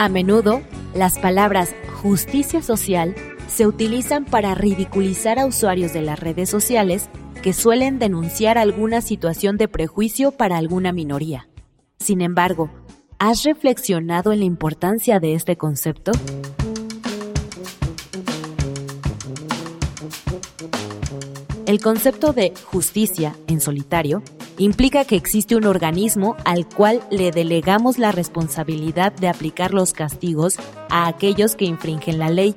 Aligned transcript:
A 0.00 0.08
menudo, 0.08 0.62
las 0.94 1.18
palabras 1.18 1.74
justicia 2.00 2.62
social 2.62 3.16
se 3.48 3.66
utilizan 3.66 4.26
para 4.26 4.54
ridiculizar 4.54 5.40
a 5.40 5.46
usuarios 5.46 5.92
de 5.92 6.02
las 6.02 6.20
redes 6.20 6.48
sociales 6.48 7.08
que 7.42 7.52
suelen 7.52 7.98
denunciar 7.98 8.58
alguna 8.58 9.00
situación 9.00 9.56
de 9.56 9.66
prejuicio 9.66 10.30
para 10.30 10.56
alguna 10.56 10.92
minoría. 10.92 11.48
Sin 11.98 12.20
embargo, 12.20 12.70
¿has 13.18 13.42
reflexionado 13.42 14.32
en 14.32 14.38
la 14.38 14.44
importancia 14.44 15.18
de 15.18 15.34
este 15.34 15.56
concepto? 15.56 16.12
El 21.66 21.80
concepto 21.80 22.32
de 22.32 22.54
justicia 22.70 23.34
en 23.48 23.60
solitario 23.60 24.22
implica 24.58 25.04
que 25.04 25.16
existe 25.16 25.56
un 25.56 25.64
organismo 25.64 26.36
al 26.44 26.68
cual 26.68 27.00
le 27.10 27.30
delegamos 27.30 27.98
la 27.98 28.12
responsabilidad 28.12 29.12
de 29.12 29.28
aplicar 29.28 29.72
los 29.72 29.92
castigos 29.92 30.56
a 30.90 31.06
aquellos 31.06 31.54
que 31.54 31.64
infringen 31.64 32.18
la 32.18 32.28
ley. 32.28 32.54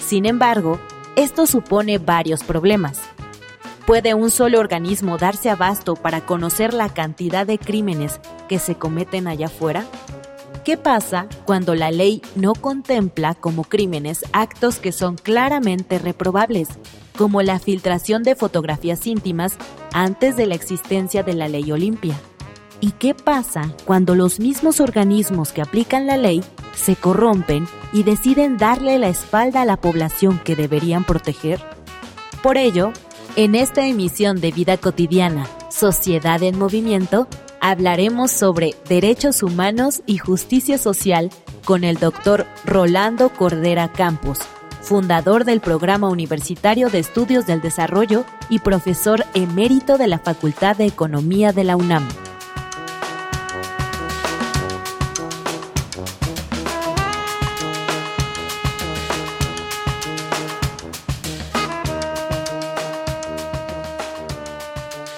Sin 0.00 0.26
embargo, 0.26 0.80
esto 1.16 1.46
supone 1.46 1.98
varios 1.98 2.44
problemas. 2.44 3.00
¿Puede 3.86 4.14
un 4.14 4.30
solo 4.30 4.60
organismo 4.60 5.18
darse 5.18 5.50
abasto 5.50 5.96
para 5.96 6.24
conocer 6.24 6.72
la 6.72 6.88
cantidad 6.94 7.46
de 7.46 7.58
crímenes 7.58 8.20
que 8.48 8.60
se 8.60 8.76
cometen 8.76 9.26
allá 9.26 9.46
afuera? 9.46 9.84
¿Qué 10.64 10.76
pasa 10.76 11.26
cuando 11.46 11.74
la 11.74 11.90
ley 11.90 12.22
no 12.36 12.54
contempla 12.54 13.34
como 13.34 13.64
crímenes 13.64 14.24
actos 14.32 14.78
que 14.78 14.92
son 14.92 15.16
claramente 15.16 15.98
reprobables, 15.98 16.68
como 17.20 17.42
la 17.42 17.58
filtración 17.58 18.22
de 18.22 18.34
fotografías 18.34 19.06
íntimas 19.06 19.58
antes 19.92 20.38
de 20.38 20.46
la 20.46 20.54
existencia 20.54 21.22
de 21.22 21.34
la 21.34 21.48
ley 21.48 21.70
Olimpia? 21.70 22.18
¿Y 22.80 22.92
qué 22.92 23.14
pasa 23.14 23.74
cuando 23.84 24.14
los 24.14 24.40
mismos 24.40 24.80
organismos 24.80 25.52
que 25.52 25.60
aplican 25.60 26.06
la 26.06 26.16
ley 26.16 26.42
se 26.74 26.96
corrompen 26.96 27.68
y 27.92 28.04
deciden 28.04 28.56
darle 28.56 28.98
la 28.98 29.10
espalda 29.10 29.60
a 29.60 29.64
la 29.66 29.76
población 29.76 30.40
que 30.42 30.56
deberían 30.56 31.04
proteger? 31.04 31.60
Por 32.42 32.56
ello, 32.56 32.90
en 33.36 33.54
esta 33.54 33.86
emisión 33.86 34.40
de 34.40 34.52
Vida 34.52 34.78
Cotidiana, 34.78 35.46
Sociedad 35.68 36.42
en 36.42 36.58
Movimiento, 36.58 37.28
hablaremos 37.60 38.30
sobre 38.30 38.74
derechos 38.88 39.42
humanos 39.42 40.00
y 40.06 40.16
justicia 40.16 40.78
social 40.78 41.28
con 41.66 41.84
el 41.84 41.98
doctor 41.98 42.46
Rolando 42.64 43.28
Cordera 43.28 43.92
Campos, 43.92 44.38
fundador 44.80 45.44
del 45.44 45.60
Programa 45.60 46.08
Universitario 46.08 46.90
de 46.90 46.98
Estudios 46.98 47.46
del 47.46 47.60
Desarrollo 47.60 48.24
y 48.48 48.60
profesor 48.60 49.24
emérito 49.34 49.98
de 49.98 50.08
la 50.08 50.18
Facultad 50.18 50.76
de 50.76 50.86
Economía 50.86 51.52
de 51.52 51.64
la 51.64 51.76
UNAM. 51.76 52.08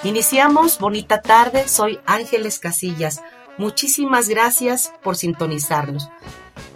Iniciamos, 0.04 0.80
bonita 0.80 1.22
tarde, 1.22 1.68
soy 1.68 2.00
Ángeles 2.06 2.58
Casillas. 2.58 3.22
Muchísimas 3.56 4.28
gracias 4.28 4.92
por 5.02 5.16
sintonizarnos. 5.16 6.08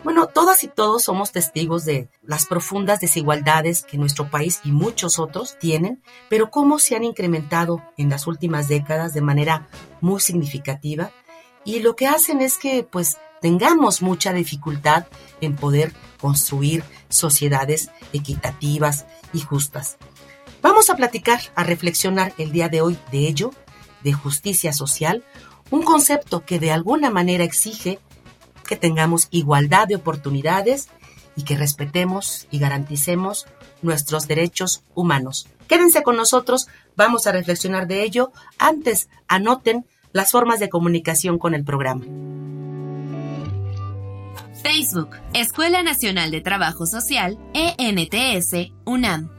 Bueno, 0.07 0.29
todas 0.29 0.63
y 0.63 0.69
todos 0.69 1.03
somos 1.03 1.33
testigos 1.33 1.85
de 1.85 2.09
las 2.23 2.47
profundas 2.47 3.01
desigualdades 3.01 3.83
que 3.83 3.99
nuestro 3.99 4.31
país 4.31 4.61
y 4.63 4.71
muchos 4.71 5.19
otros 5.19 5.59
tienen, 5.59 6.01
pero 6.29 6.49
cómo 6.49 6.79
se 6.79 6.95
han 6.95 7.03
incrementado 7.03 7.83
en 7.97 8.09
las 8.09 8.29
últimas 8.29 8.69
décadas 8.69 9.15
de 9.15 9.21
manera 9.21 9.67
muy 10.01 10.21
significativa 10.21 11.11
y 11.65 11.81
lo 11.81 11.97
que 11.97 12.07
hacen 12.07 12.41
es 12.41 12.57
que 12.57 12.85
pues 12.85 13.19
tengamos 13.41 14.01
mucha 14.01 14.33
dificultad 14.33 15.07
en 15.41 15.57
poder 15.57 15.93
construir 16.21 16.85
sociedades 17.09 17.91
equitativas 18.13 19.07
y 19.33 19.41
justas. 19.41 19.97
Vamos 20.63 20.89
a 20.89 20.95
platicar, 20.95 21.41
a 21.57 21.65
reflexionar 21.65 22.33
el 22.39 22.53
día 22.53 22.69
de 22.69 22.81
hoy 22.81 22.97
de 23.11 23.27
ello, 23.27 23.51
de 24.05 24.13
justicia 24.13 24.73
social, 24.73 25.25
un 25.73 25.83
concepto 25.83 26.45
que 26.45 26.61
de 26.61 26.71
alguna 26.71 27.11
manera 27.11 27.43
exige 27.43 27.99
que 28.67 28.77
tengamos 28.77 29.29
igualdad 29.31 29.89
de 29.89 29.97
oportunidades 29.97 30.89
y 31.37 31.45
que 31.45 31.57
respetemos 31.57 32.47
y 32.51 32.59
garanticemos 32.59 33.47
nuestros 33.83 34.27
derechos 34.27 34.83
humanos. 34.95 35.49
Quédense 35.69 36.03
con 36.03 36.17
nosotros, 36.17 36.69
vamos 36.97 37.27
a 37.27 37.33
reflexionar 37.33 37.87
de 37.87 38.03
ello. 38.03 38.33
Antes, 38.59 39.09
anoten 39.29 39.87
las 40.13 40.31
formas 40.31 40.61
de 40.61 40.69
comunicación 40.69 41.39
con 41.39 41.55
el 41.55 41.65
programa. 41.65 42.05
Facebook, 44.63 45.11
Escuela 45.35 45.83
Nacional 45.83 46.31
de 46.31 46.41
Trabajo 46.41 46.87
Social, 46.87 47.39
ENTS, 47.55 48.73
UNAM. 48.85 49.31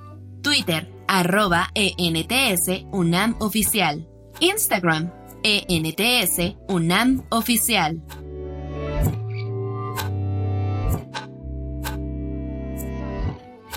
Twitter, 0.42 0.90
arroba 1.08 1.70
ENTS, 1.74 2.86
UNAM 2.92 3.36
Oficial. 3.40 4.08
Instagram, 4.40 5.12
ENTS, 5.44 6.56
UNAM 6.68 7.24
Oficial. 7.30 8.02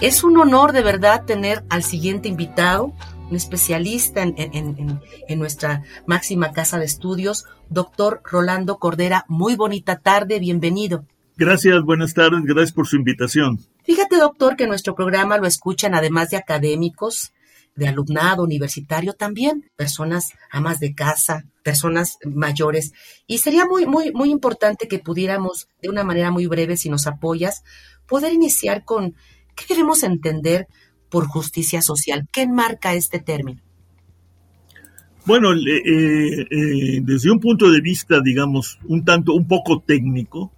Es 0.01 0.25
un 0.25 0.39
honor 0.39 0.73
de 0.73 0.83
verdad 0.83 1.27
tener 1.27 1.63
al 1.69 1.83
siguiente 1.83 2.27
invitado, 2.27 2.95
un 3.29 3.37
especialista 3.37 4.23
en, 4.23 5.39
nuestra 5.39 5.83
máxima 6.07 6.53
casa 6.53 6.79
de 6.79 6.87
estudios, 6.87 7.45
doctor 7.69 8.23
Rolando 8.25 8.79
Cordera. 8.79 9.27
Muy 9.29 9.57
bonita 9.57 9.99
tarde, 9.99 10.39
bienvenido. 10.39 11.05
Gracias, 11.37 11.83
buenas 11.83 12.15
tardes, 12.15 12.41
gracias 12.45 12.73
por 12.73 12.87
su 12.87 12.97
invitación. 12.97 13.59
Fíjate, 13.85 14.17
doctor, 14.17 14.57
que 14.57 14.67
nuestro 14.67 14.95
programa 14.95 15.37
lo 15.37 15.47
escuchan 15.47 15.95
además 15.95 16.31
de 16.31 16.39
académicos, 16.39 17.35
de 17.77 17.87
alumnado 17.87 18.43
universitario 18.43 19.13
también, 19.13 19.71
personas 19.77 20.33
amas 20.51 20.81
de 20.81 20.95
casa, 20.95 21.45
personas 21.63 22.17
mayores. 22.25 22.95
Y 23.27 23.39
sería 23.39 23.67
muy, 23.67 23.85
muy, 23.85 24.13
muy 24.13 24.31
importante 24.31 24.89
que 24.89 24.99
pudiéramos, 24.99 25.69
de 25.83 25.91
una 25.91 26.05
manera 26.05 26.31
muy 26.31 26.47
breve, 26.47 26.79
si 26.79 26.89
nos 26.89 27.07
apoyas, 27.07 27.65
poder 28.07 28.33
iniciar 28.33 28.87
con 28.87 29.15
¿Qué 29.61 29.67
queremos 29.75 30.03
entender 30.03 30.67
por 31.11 31.27
justicia 31.27 31.83
social? 31.83 32.27
¿Qué 32.33 32.43
enmarca 32.43 32.95
este 32.95 33.19
término? 33.19 33.61
Bueno, 35.27 35.53
eh, 35.53 36.47
eh, 36.51 37.01
desde 37.03 37.31
un 37.31 37.41
punto 37.41 37.71
de 37.71 37.83
vista, 37.83 38.21
digamos, 38.21 38.79
un 38.85 39.05
tanto, 39.05 39.35
un 39.35 39.47
poco 39.47 39.81
técnico, 39.81 40.53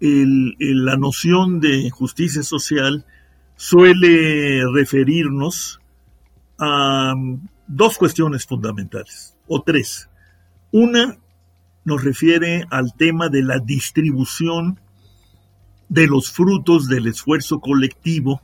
la 0.00 0.96
noción 0.96 1.60
de 1.60 1.88
justicia 1.90 2.42
social 2.42 3.06
suele 3.54 4.62
referirnos 4.74 5.80
a 6.58 7.14
dos 7.68 7.98
cuestiones 7.98 8.44
fundamentales, 8.44 9.36
o 9.46 9.62
tres. 9.62 10.08
Una 10.72 11.18
nos 11.84 12.02
refiere 12.02 12.64
al 12.70 12.94
tema 12.96 13.28
de 13.28 13.42
la 13.42 13.60
distribución 13.60 14.80
de 15.92 16.06
los 16.06 16.32
frutos 16.32 16.88
del 16.88 17.06
esfuerzo 17.06 17.60
colectivo 17.60 18.40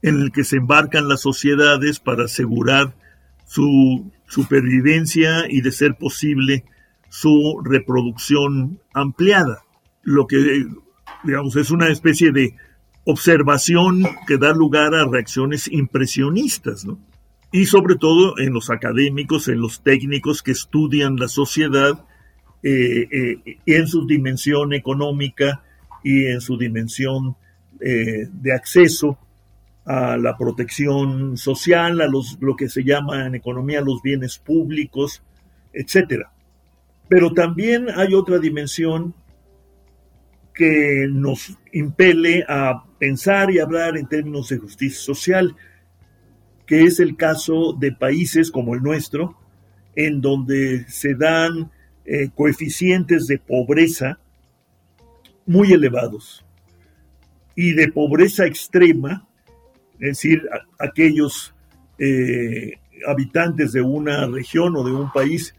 en 0.00 0.22
el 0.22 0.32
que 0.32 0.44
se 0.44 0.56
embarcan 0.56 1.08
las 1.08 1.20
sociedades 1.20 2.00
para 2.00 2.24
asegurar 2.24 2.94
su 3.44 4.10
supervivencia 4.26 5.44
y, 5.46 5.60
de 5.60 5.72
ser 5.72 5.96
posible, 5.96 6.64
su 7.10 7.60
reproducción 7.62 8.80
ampliada. 8.94 9.62
lo 10.02 10.26
que, 10.26 10.64
digamos, 11.22 11.56
es 11.56 11.70
una 11.70 11.88
especie 11.88 12.32
de 12.32 12.54
observación 13.04 14.06
que 14.26 14.38
da 14.38 14.54
lugar 14.54 14.94
a 14.94 15.04
reacciones 15.04 15.68
impresionistas, 15.70 16.86
¿no? 16.86 16.98
Y 17.52 17.66
sobre 17.66 17.96
todo 17.96 18.38
en 18.38 18.52
los 18.54 18.70
académicos, 18.70 19.48
en 19.48 19.60
los 19.60 19.82
técnicos 19.82 20.42
que 20.42 20.52
estudian 20.52 21.16
la 21.16 21.28
sociedad 21.28 22.06
eh, 22.62 23.08
eh, 23.10 23.58
en 23.66 23.86
su 23.86 24.06
dimensión 24.06 24.72
económica 24.72 25.62
y 26.06 26.26
en 26.26 26.40
su 26.40 26.56
dimensión 26.56 27.34
eh, 27.80 28.28
de 28.30 28.52
acceso 28.52 29.18
a 29.84 30.16
la 30.16 30.38
protección 30.38 31.36
social, 31.36 32.00
a 32.00 32.06
los, 32.06 32.38
lo 32.40 32.54
que 32.54 32.68
se 32.68 32.84
llama 32.84 33.26
en 33.26 33.34
economía 33.34 33.80
los 33.80 34.02
bienes 34.02 34.38
públicos, 34.38 35.24
etcétera. 35.72 36.30
Pero 37.08 37.32
también 37.32 37.88
hay 37.90 38.14
otra 38.14 38.38
dimensión 38.38 39.14
que 40.54 41.08
nos 41.10 41.58
impele 41.72 42.44
a 42.48 42.84
pensar 43.00 43.50
y 43.50 43.58
hablar 43.58 43.96
en 43.96 44.06
términos 44.06 44.48
de 44.48 44.58
justicia 44.58 45.00
social, 45.00 45.56
que 46.66 46.84
es 46.84 47.00
el 47.00 47.16
caso 47.16 47.72
de 47.72 47.90
países 47.90 48.52
como 48.52 48.76
el 48.76 48.82
nuestro, 48.82 49.36
en 49.96 50.20
donde 50.20 50.88
se 50.88 51.16
dan 51.16 51.72
eh, 52.04 52.30
coeficientes 52.32 53.26
de 53.26 53.38
pobreza 53.38 54.20
muy 55.46 55.72
elevados 55.72 56.44
y 57.54 57.72
de 57.72 57.90
pobreza 57.90 58.46
extrema, 58.46 59.26
es 59.94 60.08
decir, 60.08 60.42
aquellos 60.78 61.54
eh, 61.98 62.72
habitantes 63.06 63.72
de 63.72 63.80
una 63.80 64.26
región 64.26 64.76
o 64.76 64.84
de 64.84 64.92
un 64.92 65.10
país 65.10 65.54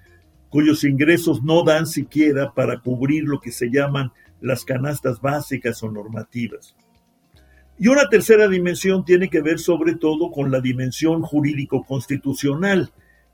cuyos 0.50 0.84
ingresos 0.84 1.44
no 1.44 1.64
dan 1.64 1.88
siquiera 1.88 2.54
para 2.54 2.80
cubrir 2.80 3.24
lo 3.24 3.40
que 3.40 3.52
se 3.52 3.70
llaman 3.70 4.12
las 4.42 4.64
canastas 4.64 5.20
básicas 5.22 5.82
o 5.84 5.92
normativas. 5.92 6.76
Y 7.80 7.90
una 7.90 8.10
tercera 8.10 8.48
dimensión 8.48 9.06
tiene 9.06 9.30
que 9.30 9.42
ver 9.42 9.60
sobre 9.60 9.96
todo 9.96 10.32
con 10.32 10.52
la 10.52 10.62
dimensión 10.62 11.22
jurídico-constitucional, 11.22 12.92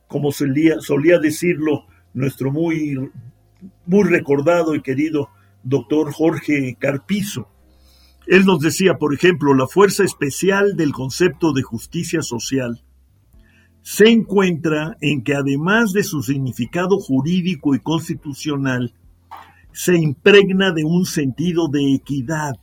como 0.07 0.31
solía, 0.31 0.79
solía 0.79 1.19
decirlo 1.19 1.85
nuestro 2.13 2.51
muy, 2.51 2.97
muy 3.85 4.09
recordado 4.09 4.75
y 4.75 4.81
querido 4.81 5.29
doctor 5.63 6.11
Jorge 6.11 6.75
Carpizo. 6.79 7.47
Él 8.27 8.45
nos 8.45 8.59
decía, 8.59 8.97
por 8.97 9.13
ejemplo, 9.13 9.53
la 9.53 9.67
fuerza 9.67 10.03
especial 10.03 10.75
del 10.77 10.93
concepto 10.93 11.51
de 11.53 11.61
justicia 11.61 12.21
social 12.21 12.83
se 13.83 14.09
encuentra 14.09 14.95
en 15.01 15.23
que 15.23 15.35
además 15.35 15.91
de 15.91 16.03
su 16.03 16.23
significado 16.23 16.99
jurídico 16.99 17.75
y 17.75 17.79
constitucional, 17.79 18.93
se 19.73 19.97
impregna 19.97 20.71
de 20.71 20.85
un 20.85 21.05
sentido 21.05 21.67
de 21.67 21.95
equidad. 21.95 22.53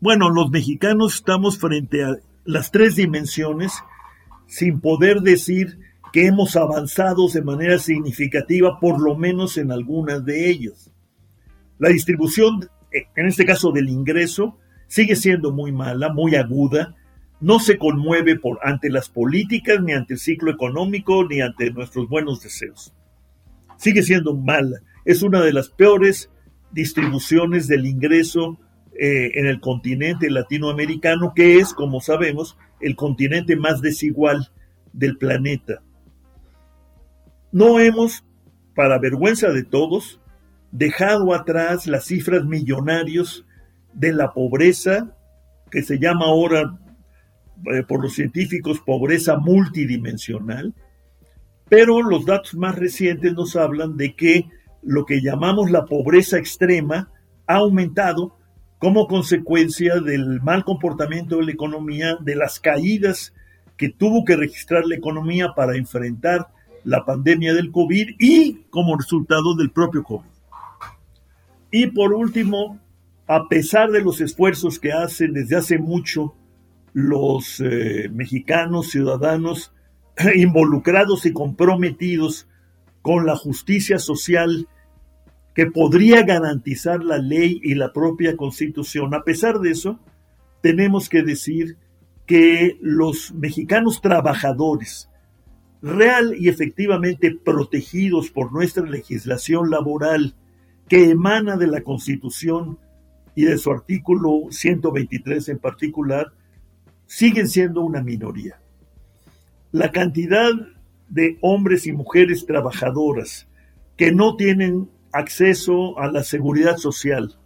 Bueno, 0.00 0.28
los 0.28 0.50
mexicanos 0.50 1.14
estamos 1.14 1.58
frente 1.58 2.04
a 2.04 2.16
las 2.44 2.70
tres 2.70 2.96
dimensiones 2.96 3.72
sin 4.46 4.80
poder 4.80 5.22
decir 5.22 5.78
que 6.12 6.26
hemos 6.26 6.56
avanzado 6.56 7.28
de 7.28 7.42
manera 7.42 7.78
significativa, 7.78 8.78
por 8.78 9.00
lo 9.00 9.16
menos 9.16 9.56
en 9.56 9.72
algunas 9.72 10.24
de 10.24 10.50
ellas. 10.50 10.92
La 11.78 11.88
distribución, 11.88 12.68
en 12.90 13.26
este 13.26 13.44
caso 13.44 13.72
del 13.72 13.88
ingreso, 13.88 14.58
sigue 14.86 15.16
siendo 15.16 15.52
muy 15.52 15.72
mala, 15.72 16.12
muy 16.12 16.34
aguda, 16.34 16.94
no 17.40 17.58
se 17.58 17.76
conmueve 17.76 18.38
por, 18.38 18.58
ante 18.62 18.88
las 18.90 19.08
políticas, 19.08 19.82
ni 19.82 19.92
ante 19.92 20.14
el 20.14 20.20
ciclo 20.20 20.50
económico, 20.50 21.24
ni 21.24 21.40
ante 21.40 21.70
nuestros 21.70 22.08
buenos 22.08 22.42
deseos. 22.42 22.94
Sigue 23.76 24.02
siendo 24.02 24.34
mala. 24.34 24.80
Es 25.04 25.22
una 25.22 25.42
de 25.42 25.52
las 25.52 25.68
peores 25.68 26.30
distribuciones 26.72 27.68
del 27.68 27.86
ingreso 27.86 28.58
eh, 28.98 29.32
en 29.34 29.46
el 29.46 29.60
continente 29.60 30.30
latinoamericano, 30.30 31.34
que 31.34 31.58
es, 31.58 31.74
como 31.74 32.00
sabemos, 32.00 32.56
el 32.80 32.96
continente 32.96 33.54
más 33.56 33.82
desigual 33.82 34.50
del 34.94 35.18
planeta. 35.18 35.82
No 37.52 37.78
hemos, 37.78 38.24
para 38.74 38.98
vergüenza 38.98 39.50
de 39.50 39.64
todos, 39.64 40.20
dejado 40.76 41.32
atrás 41.34 41.86
las 41.86 42.04
cifras 42.04 42.44
millonarios 42.44 43.46
de 43.94 44.12
la 44.12 44.32
pobreza, 44.32 45.16
que 45.70 45.82
se 45.82 45.98
llama 45.98 46.26
ahora 46.26 46.78
eh, 47.72 47.82
por 47.82 48.02
los 48.02 48.14
científicos 48.14 48.80
pobreza 48.80 49.36
multidimensional, 49.38 50.74
pero 51.68 52.02
los 52.02 52.26
datos 52.26 52.54
más 52.54 52.76
recientes 52.76 53.32
nos 53.32 53.56
hablan 53.56 53.96
de 53.96 54.14
que 54.14 54.48
lo 54.82 55.06
que 55.06 55.22
llamamos 55.22 55.70
la 55.70 55.86
pobreza 55.86 56.38
extrema 56.38 57.10
ha 57.46 57.54
aumentado 57.54 58.36
como 58.78 59.06
consecuencia 59.06 60.00
del 60.00 60.42
mal 60.42 60.62
comportamiento 60.64 61.38
de 61.38 61.46
la 61.46 61.52
economía, 61.52 62.18
de 62.20 62.36
las 62.36 62.60
caídas 62.60 63.32
que 63.78 63.88
tuvo 63.88 64.24
que 64.24 64.36
registrar 64.36 64.84
la 64.84 64.96
economía 64.96 65.54
para 65.56 65.76
enfrentar 65.76 66.48
la 66.84 67.04
pandemia 67.04 67.54
del 67.54 67.72
COVID 67.72 68.10
y 68.18 68.66
como 68.70 68.96
resultado 68.96 69.56
del 69.56 69.70
propio 69.70 70.02
COVID. 70.02 70.35
Y 71.70 71.88
por 71.88 72.12
último, 72.12 72.80
a 73.26 73.48
pesar 73.48 73.90
de 73.90 74.02
los 74.02 74.20
esfuerzos 74.20 74.78
que 74.78 74.92
hacen 74.92 75.32
desde 75.32 75.56
hace 75.56 75.78
mucho 75.78 76.34
los 76.92 77.60
eh, 77.60 78.08
mexicanos 78.12 78.90
ciudadanos 78.90 79.72
involucrados 80.34 81.26
y 81.26 81.32
comprometidos 81.32 82.48
con 83.02 83.26
la 83.26 83.36
justicia 83.36 83.98
social 83.98 84.68
que 85.54 85.66
podría 85.66 86.22
garantizar 86.22 87.02
la 87.02 87.18
ley 87.18 87.60
y 87.62 87.74
la 87.74 87.92
propia 87.92 88.36
constitución. 88.36 89.14
A 89.14 89.24
pesar 89.24 89.58
de 89.60 89.70
eso, 89.70 89.98
tenemos 90.60 91.08
que 91.08 91.22
decir 91.22 91.78
que 92.26 92.76
los 92.82 93.32
mexicanos 93.32 94.00
trabajadores, 94.00 95.08
real 95.80 96.34
y 96.38 96.48
efectivamente 96.48 97.34
protegidos 97.42 98.30
por 98.30 98.52
nuestra 98.52 98.84
legislación 98.84 99.70
laboral, 99.70 100.34
que 100.88 101.10
emana 101.10 101.56
de 101.56 101.66
la 101.66 101.82
Constitución 101.82 102.78
y 103.34 103.44
de 103.44 103.58
su 103.58 103.70
artículo 103.70 104.42
123 104.50 105.48
en 105.50 105.58
particular, 105.58 106.32
siguen 107.06 107.48
siendo 107.48 107.82
una 107.82 108.02
minoría. 108.02 108.60
La 109.72 109.90
cantidad 109.90 110.50
de 111.08 111.38
hombres 111.40 111.86
y 111.86 111.92
mujeres 111.92 112.46
trabajadoras 112.46 113.46
que 113.96 114.12
no 114.12 114.36
tienen 114.36 114.88
acceso 115.12 115.98
a 115.98 116.10
la 116.10 116.22
seguridad 116.22 116.76
social, 116.76 117.38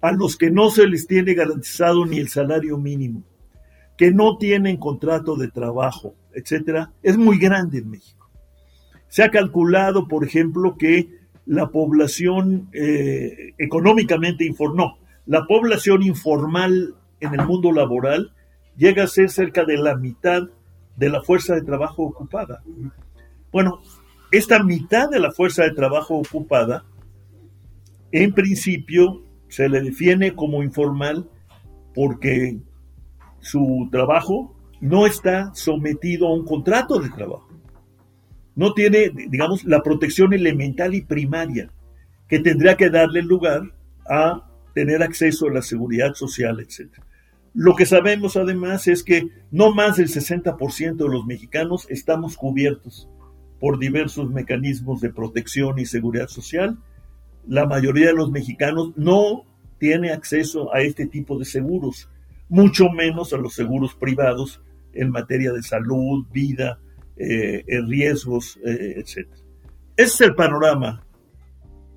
a 0.00 0.12
los 0.12 0.36
que 0.36 0.50
no 0.50 0.70
se 0.70 0.86
les 0.86 1.06
tiene 1.06 1.34
garantizado 1.34 2.04
ni 2.04 2.18
el 2.18 2.28
salario 2.28 2.78
mínimo, 2.78 3.22
que 3.96 4.10
no 4.10 4.36
tienen 4.38 4.76
contrato 4.76 5.36
de 5.36 5.48
trabajo, 5.48 6.14
etcétera, 6.34 6.92
es 7.02 7.16
muy 7.16 7.38
grande 7.38 7.78
en 7.78 7.90
México. 7.90 8.30
Se 9.08 9.22
ha 9.22 9.30
calculado, 9.30 10.08
por 10.08 10.24
ejemplo, 10.24 10.76
que 10.76 11.23
la 11.46 11.68
población 11.68 12.68
eh, 12.72 13.54
económicamente 13.58 14.44
informal, 14.44 14.94
la 15.26 15.46
población 15.46 16.02
informal 16.02 16.94
en 17.20 17.38
el 17.38 17.46
mundo 17.46 17.72
laboral 17.72 18.32
llega 18.76 19.04
a 19.04 19.08
ser 19.08 19.30
cerca 19.30 19.64
de 19.64 19.76
la 19.76 19.96
mitad 19.96 20.42
de 20.96 21.08
la 21.08 21.22
fuerza 21.22 21.54
de 21.54 21.62
trabajo 21.62 22.04
ocupada. 22.04 22.62
Bueno, 23.52 23.80
esta 24.30 24.62
mitad 24.62 25.08
de 25.10 25.20
la 25.20 25.30
fuerza 25.30 25.64
de 25.64 25.72
trabajo 25.72 26.16
ocupada, 26.16 26.84
en 28.12 28.32
principio, 28.32 29.22
se 29.48 29.68
le 29.68 29.80
define 29.80 30.34
como 30.34 30.62
informal 30.62 31.28
porque 31.94 32.58
su 33.40 33.88
trabajo 33.92 34.56
no 34.80 35.06
está 35.06 35.54
sometido 35.54 36.28
a 36.28 36.34
un 36.34 36.44
contrato 36.44 36.98
de 36.98 37.10
trabajo. 37.10 37.53
No 38.56 38.72
tiene, 38.74 39.10
digamos, 39.10 39.64
la 39.64 39.82
protección 39.82 40.32
elemental 40.32 40.94
y 40.94 41.02
primaria 41.02 41.70
que 42.28 42.38
tendría 42.38 42.76
que 42.76 42.90
darle 42.90 43.22
lugar 43.22 43.62
a 44.08 44.48
tener 44.74 45.02
acceso 45.02 45.48
a 45.48 45.52
la 45.52 45.62
seguridad 45.62 46.14
social, 46.14 46.60
etcétera. 46.60 47.04
Lo 47.54 47.76
que 47.76 47.86
sabemos 47.86 48.36
además 48.36 48.88
es 48.88 49.04
que 49.04 49.28
no 49.52 49.72
más 49.72 49.96
del 49.96 50.08
60% 50.08 50.96
de 50.96 51.08
los 51.08 51.24
mexicanos 51.24 51.86
estamos 51.88 52.36
cubiertos 52.36 53.08
por 53.60 53.78
diversos 53.78 54.28
mecanismos 54.30 55.00
de 55.00 55.10
protección 55.10 55.78
y 55.78 55.86
seguridad 55.86 56.26
social. 56.26 56.78
La 57.46 57.66
mayoría 57.66 58.08
de 58.08 58.14
los 58.14 58.32
mexicanos 58.32 58.92
no 58.96 59.44
tiene 59.78 60.10
acceso 60.10 60.74
a 60.74 60.80
este 60.80 61.06
tipo 61.06 61.38
de 61.38 61.44
seguros, 61.44 62.08
mucho 62.48 62.88
menos 62.90 63.32
a 63.32 63.36
los 63.36 63.54
seguros 63.54 63.94
privados 63.94 64.60
en 64.92 65.10
materia 65.10 65.52
de 65.52 65.62
salud, 65.62 66.26
vida, 66.32 66.80
eh, 67.16 67.64
eh, 67.66 67.80
riesgos, 67.86 68.58
eh, 68.64 68.94
etc. 68.96 69.28
Ese 69.96 70.14
es 70.14 70.20
el 70.20 70.34
panorama. 70.34 71.04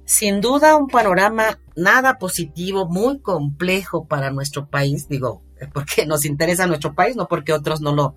Sin 0.06 0.40
duda 0.40 0.78
un 0.78 0.88
panorama 0.88 1.60
nada 1.76 2.18
positivo, 2.18 2.88
muy 2.88 3.20
complejo 3.20 4.08
para 4.08 4.32
nuestro 4.32 4.70
país, 4.70 5.08
digo, 5.10 5.44
porque 5.74 6.06
nos 6.06 6.26
interesa 6.26 6.68
nuestro 6.68 6.94
país, 6.94 7.16
no 7.16 7.28
porque 7.28 7.52
otros 7.52 7.82
no 7.82 7.94
lo, 7.94 8.16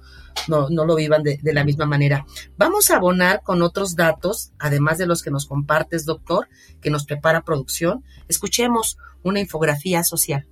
no, 0.48 0.68
lo 0.68 0.94
vivan 0.94 1.22
de, 1.22 1.38
de, 1.42 1.52
la 1.52 1.64
misma 1.64 1.86
manera. 1.86 2.26
Vamos 2.56 2.90
a 2.90 2.96
abonar 2.96 3.42
con 3.42 3.62
otros 3.62 3.96
datos, 3.96 4.52
además 4.58 4.98
de 4.98 5.06
los 5.06 5.22
que 5.22 5.30
nos 5.30 5.46
compartes, 5.46 6.04
doctor, 6.04 6.48
que 6.80 6.90
nos 6.90 7.04
prepara 7.06 7.42
producción. 7.42 8.04
Escuchemos 8.28 8.98
una 9.22 9.40
infografía 9.40 10.04
social. 10.04 10.46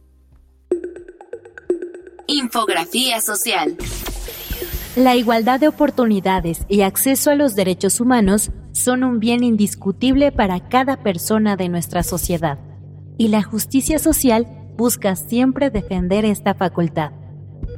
Infografía 2.26 3.21
social. 3.21 3.76
La 4.97 5.16
igualdad 5.16 5.61
de 5.61 5.68
oportunidades 5.68 6.64
y 6.68 6.80
acceso 6.80 7.30
a 7.30 7.35
los 7.35 7.54
derechos 7.54 8.00
humanos 8.00 8.50
son 8.73 9.04
un 9.04 9.21
bien 9.21 9.45
indiscutible 9.45 10.33
para 10.33 10.68
cada 10.68 10.97
persona 11.02 11.57
de 11.57 11.68
nuestra 11.68 12.02
sociedad. 12.02 12.59
Y 13.16 13.28
la 13.28 13.42
justicia 13.42 13.99
social 13.99 14.49
busca 14.76 15.14
siempre 15.16 15.71
defender 15.71 16.25
esta 16.25 16.54
facultad. 16.54 17.12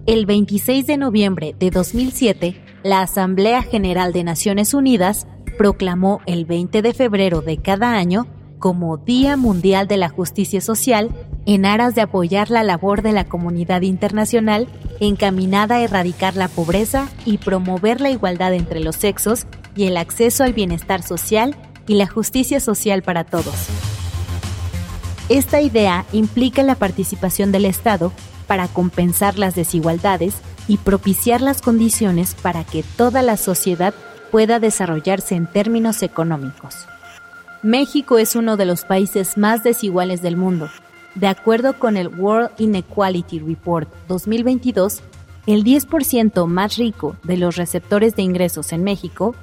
El 0.06 0.24
26 0.26 0.86
de 0.86 0.96
noviembre 0.96 1.54
de 1.58 1.70
2007, 1.70 2.62
la 2.82 3.00
Asamblea 3.02 3.62
General 3.62 4.12
de 4.12 4.24
Naciones 4.24 4.72
Unidas 4.72 5.26
proclamó 5.58 6.20
el 6.26 6.46
20 6.46 6.80
de 6.80 6.94
febrero 6.94 7.42
de 7.42 7.58
cada 7.58 7.96
año 7.96 8.26
como 8.58 8.98
Día 8.98 9.36
Mundial 9.36 9.88
de 9.88 9.96
la 9.96 10.08
Justicia 10.08 10.60
Social 10.60 11.10
en 11.46 11.66
aras 11.66 11.94
de 11.94 12.02
apoyar 12.02 12.50
la 12.50 12.62
labor 12.62 13.02
de 13.02 13.12
la 13.12 13.24
comunidad 13.24 13.82
internacional 13.82 14.68
encaminada 15.00 15.76
a 15.76 15.80
erradicar 15.80 16.36
la 16.36 16.48
pobreza 16.48 17.08
y 17.24 17.38
promover 17.38 18.00
la 18.00 18.10
igualdad 18.10 18.54
entre 18.54 18.80
los 18.80 18.96
sexos 18.96 19.46
y 19.74 19.84
el 19.84 19.96
acceso 19.96 20.44
al 20.44 20.52
bienestar 20.52 21.02
social 21.02 21.56
y 21.86 21.94
la 21.94 22.06
justicia 22.06 22.60
social 22.60 23.02
para 23.02 23.24
todos. 23.24 23.54
Esta 25.28 25.60
idea 25.60 26.04
implica 26.12 26.62
la 26.62 26.74
participación 26.74 27.52
del 27.52 27.64
Estado 27.64 28.12
para 28.46 28.68
compensar 28.68 29.38
las 29.38 29.54
desigualdades 29.54 30.34
y 30.68 30.76
propiciar 30.76 31.40
las 31.40 31.62
condiciones 31.62 32.34
para 32.34 32.64
que 32.64 32.82
toda 32.96 33.22
la 33.22 33.36
sociedad 33.36 33.94
pueda 34.30 34.60
desarrollarse 34.60 35.34
en 35.34 35.46
términos 35.46 36.02
económicos. 36.02 36.86
México 37.62 38.18
es 38.18 38.36
uno 38.36 38.56
de 38.56 38.64
los 38.64 38.84
países 38.84 39.36
más 39.36 39.62
desiguales 39.62 40.22
del 40.22 40.36
mundo. 40.36 40.68
De 41.14 41.26
acuerdo 41.26 41.78
con 41.78 41.96
el 41.96 42.08
World 42.08 42.50
Inequality 42.58 43.40
Report 43.40 43.88
2022, 44.08 45.02
el 45.46 45.64
10% 45.64 46.46
más 46.46 46.76
rico 46.76 47.16
de 47.24 47.36
los 47.36 47.56
receptores 47.56 48.14
de 48.14 48.22
ingresos 48.22 48.72
en 48.72 48.84
México 48.84 49.34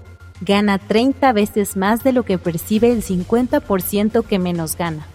gana 0.42 0.78
30 0.78 1.34
veces 1.34 1.76
más 1.76 2.04
de 2.04 2.14
lo 2.14 2.24
que 2.24 2.38
percibe 2.38 2.92
el 2.92 3.04
50% 3.04 4.24
que 4.24 4.40
menos 4.40 4.78
gana. 4.78 5.06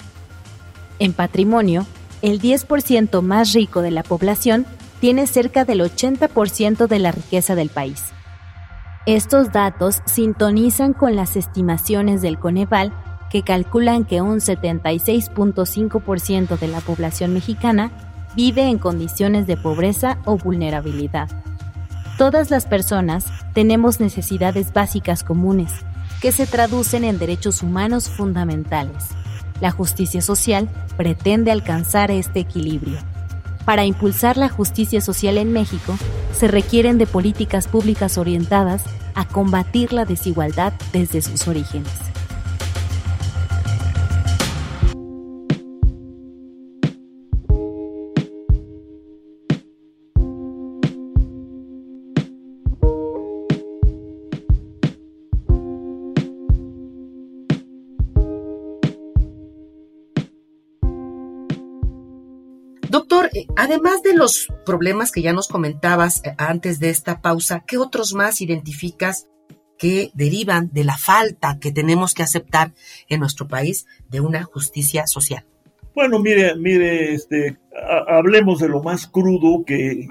En 0.98 1.12
patrimonio, 1.12 1.86
el 2.20 2.40
10% 2.40 3.22
más 3.22 3.52
rico 3.52 3.80
de 3.82 3.90
la 3.90 4.02
población 4.02 4.66
tiene 5.00 5.26
cerca 5.26 5.64
del 5.64 5.80
80% 5.80 6.86
de 6.86 6.98
la 6.98 7.12
riqueza 7.12 7.54
del 7.54 7.70
país. 7.70 8.04
Estos 9.06 9.50
datos 9.50 10.00
sintonizan 10.04 10.92
con 10.92 11.16
las 11.16 11.36
estimaciones 11.36 12.22
del 12.22 12.38
Coneval 12.38 12.92
que 13.32 13.42
calculan 13.42 14.04
que 14.04 14.20
un 14.20 14.38
76.5% 14.38 16.58
de 16.58 16.68
la 16.68 16.80
población 16.80 17.34
mexicana 17.34 17.90
vive 18.36 18.68
en 18.68 18.78
condiciones 18.78 19.48
de 19.48 19.56
pobreza 19.56 20.18
o 20.24 20.36
vulnerabilidad. 20.36 21.28
Todas 22.16 22.50
las 22.50 22.66
personas 22.66 23.26
tenemos 23.54 23.98
necesidades 23.98 24.72
básicas 24.72 25.24
comunes 25.24 25.72
que 26.20 26.30
se 26.30 26.46
traducen 26.46 27.02
en 27.02 27.18
derechos 27.18 27.62
humanos 27.62 28.08
fundamentales 28.08 29.16
la 29.62 29.70
justicia 29.70 30.20
social 30.20 30.68
pretende 30.96 31.52
alcanzar 31.52 32.10
este 32.10 32.40
equilibrio. 32.40 32.98
Para 33.64 33.84
impulsar 33.84 34.36
la 34.36 34.48
justicia 34.48 35.00
social 35.00 35.38
en 35.38 35.52
México, 35.52 35.96
se 36.32 36.48
requieren 36.48 36.98
de 36.98 37.06
políticas 37.06 37.68
públicas 37.68 38.18
orientadas 38.18 38.82
a 39.14 39.24
combatir 39.24 39.92
la 39.92 40.04
desigualdad 40.04 40.72
desde 40.92 41.22
sus 41.22 41.46
orígenes. 41.46 41.92
Doctor, 62.92 63.30
eh, 63.32 63.46
además 63.56 64.02
de 64.02 64.14
los 64.14 64.48
problemas 64.66 65.12
que 65.12 65.22
ya 65.22 65.32
nos 65.32 65.48
comentabas 65.48 66.22
eh, 66.26 66.34
antes 66.36 66.78
de 66.78 66.90
esta 66.90 67.22
pausa, 67.22 67.64
¿qué 67.66 67.78
otros 67.78 68.12
más 68.12 68.42
identificas 68.42 69.30
que 69.78 70.10
derivan 70.12 70.68
de 70.74 70.84
la 70.84 70.98
falta 70.98 71.58
que 71.58 71.72
tenemos 71.72 72.12
que 72.12 72.22
aceptar 72.22 72.74
en 73.08 73.20
nuestro 73.20 73.48
país 73.48 73.86
de 74.10 74.20
una 74.20 74.42
justicia 74.42 75.06
social? 75.06 75.46
Bueno, 75.94 76.18
mire, 76.18 76.54
mire, 76.54 77.14
este, 77.14 77.56
hablemos 78.08 78.60
de 78.60 78.68
lo 78.68 78.82
más 78.82 79.06
crudo 79.06 79.64
que 79.64 80.06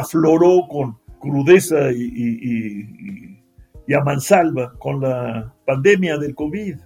afloró 0.00 0.66
con 0.66 0.96
crudeza 1.20 1.92
y, 1.92 3.38
y 3.86 3.92
a 3.92 4.00
mansalva 4.00 4.72
con 4.78 5.02
la 5.02 5.52
pandemia 5.66 6.16
del 6.16 6.34
COVID. 6.34 6.76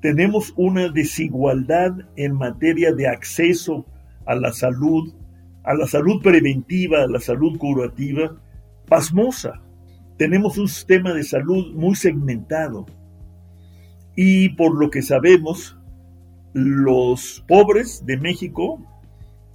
Tenemos 0.00 0.54
una 0.56 0.88
desigualdad 0.88 1.96
en 2.14 2.34
materia 2.34 2.92
de 2.92 3.08
acceso 3.08 3.86
a 4.30 4.36
la 4.36 4.52
salud, 4.52 5.12
a 5.64 5.74
la 5.74 5.88
salud 5.88 6.22
preventiva, 6.22 7.02
a 7.02 7.08
la 7.08 7.18
salud 7.18 7.58
curativa, 7.58 8.36
pasmosa. 8.86 9.60
Tenemos 10.18 10.56
un 10.56 10.68
sistema 10.68 11.12
de 11.12 11.24
salud 11.24 11.74
muy 11.74 11.96
segmentado. 11.96 12.86
Y 14.14 14.50
por 14.50 14.78
lo 14.78 14.88
que 14.88 15.02
sabemos, 15.02 15.76
los 16.52 17.44
pobres 17.48 18.06
de 18.06 18.18
México, 18.18 18.78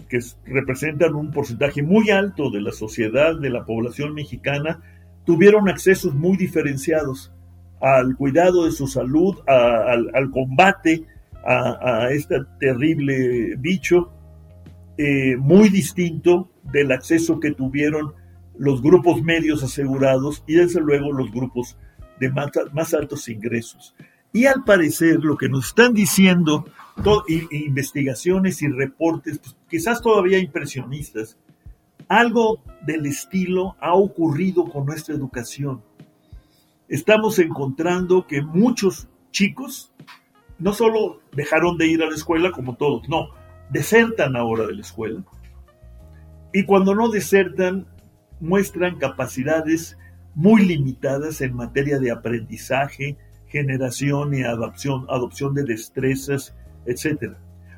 que 0.10 0.20
representan 0.46 1.16
un 1.16 1.32
porcentaje 1.32 1.82
muy 1.82 2.10
alto 2.10 2.50
de 2.50 2.60
la 2.60 2.74
sociedad, 2.74 3.40
de 3.40 3.50
la 3.50 3.64
población 3.64 4.14
mexicana, 4.14 4.82
tuvieron 5.24 5.70
accesos 5.70 6.14
muy 6.14 6.36
diferenciados 6.36 7.32
al 7.80 8.18
cuidado 8.18 8.66
de 8.66 8.72
su 8.72 8.88
salud, 8.88 9.38
al, 9.48 10.32
combate 10.32 11.06
a, 11.46 12.04
a, 12.04 12.12
este 12.12 12.40
terrible 12.60 13.56
bicho 13.58 14.12
eh, 14.98 15.36
muy 15.38 15.70
distinto 15.70 16.50
del 16.64 16.92
acceso 16.92 17.40
que 17.40 17.52
tuvieron 17.52 18.14
los 18.58 18.82
grupos 18.82 19.22
medios 19.22 19.64
asegurados 19.64 20.44
y 20.48 20.54
desde 20.54 20.80
luego 20.80 21.12
los 21.12 21.32
grupos 21.32 21.78
de 22.20 22.32
más, 22.32 22.94
altos 22.94 23.28
ingresos. 23.28 23.94
Y 24.32 24.46
al 24.46 24.64
parecer 24.64 25.20
lo 25.24 25.38
que 25.38 25.50
nos 25.50 25.68
están 25.68 25.94
diciendo 25.94 26.66
investigaciones 27.52 28.62
y 28.62 28.68
reportes, 28.68 29.40
pues, 29.40 29.56
quizás 29.70 30.02
todavía 30.02 30.40
impresionistas, 30.40 31.38
algo 32.08 32.62
del 32.86 33.06
estilo 33.06 33.76
ha 33.80 33.96
ocurrido 33.96 34.66
con 34.66 34.86
nuestra 34.86 35.16
educación. 35.16 35.82
Estamos 36.88 37.40
encontrando 37.40 38.28
que 38.28 38.42
muchos 38.42 39.08
chicos 39.32 39.92
no 40.60 40.72
solo 40.74 41.20
dejaron 41.34 41.78
de 41.78 41.88
ir 41.88 42.04
a 42.04 42.10
la 42.10 42.16
escuela 42.16 42.52
como 42.52 42.76
todos, 42.76 43.10
no, 43.10 43.30
desertan 43.70 44.36
ahora 44.36 44.68
de 44.68 44.76
la 44.76 44.82
escuela. 44.82 45.24
Y 46.54 46.64
cuando 46.64 46.96
no 46.96 47.10
desertan, 47.10 47.86
muestran 48.40 48.98
capacidades 48.98 49.98
muy 50.36 50.66
limitadas 50.66 51.42
en 51.42 51.56
materia 51.56 52.00
de 52.00 52.12
aprendizaje, 52.12 53.18
generación 53.48 54.34
y 54.34 54.44
adopción, 54.44 55.06
adopción 55.10 55.54
de 55.54 55.64
destrezas, 55.64 56.54
etc. 56.86 57.34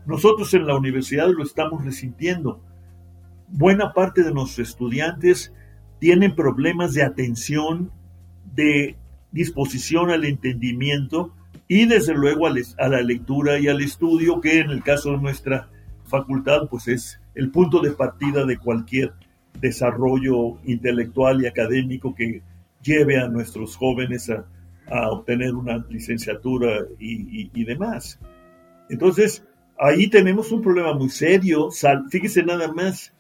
Nosotros 0.06 0.54
en 0.54 0.66
la 0.66 0.76
universidad 0.76 1.30
lo 1.30 1.44
estamos 1.44 1.86
resintiendo. 1.86 2.62
Buena 3.48 3.94
parte 3.94 4.24
de 4.24 4.34
nuestros 4.34 4.70
estudiantes 4.70 5.54
tienen 6.00 6.36
problemas 6.36 6.94
de 6.94 7.04
atención, 7.04 7.92
de 8.54 8.98
disposición 9.32 10.10
al 10.10 10.26
entendimiento 10.26 11.34
y 11.68 11.86
desde 11.86 12.14
luego 12.14 12.48
a, 12.48 12.88
la 12.88 13.02
lectura 13.02 13.60
y 13.60 13.68
al 13.68 13.82
estudio, 13.82 14.42
que 14.42 14.60
en 14.60 14.72
el 14.72 14.84
caso 14.84 15.12
de 15.12 15.18
nuestra 15.18 15.70
facultad 16.08 16.68
pues 16.70 16.88
es 16.88 17.20
el 17.36 17.52
punto 17.52 17.82
de 17.82 17.92
partida 17.92 18.46
de 18.46 18.58
cualquier 18.58 19.14
desarrollo 19.60 20.60
intelectual 20.66 21.42
y 21.42 21.48
académico 21.48 22.16
que 22.16 22.42
lleve 22.82 23.20
a 23.20 23.28
nuestros 23.28 23.76
jóvenes 23.76 24.30
a, 24.30 24.46
obtener 25.12 25.54
una 25.54 25.86
licenciatura 25.90 26.80
y, 26.98 27.66
demás. 27.66 28.18
Entonces, 28.90 29.44
ahí 29.78 30.08
tenemos 30.08 30.50
un 30.54 30.62
problema 30.62 30.94
muy 30.94 31.10
serio. 31.10 31.70
fíjese 32.10 32.44
nada 32.44 32.72
más, 32.72 33.14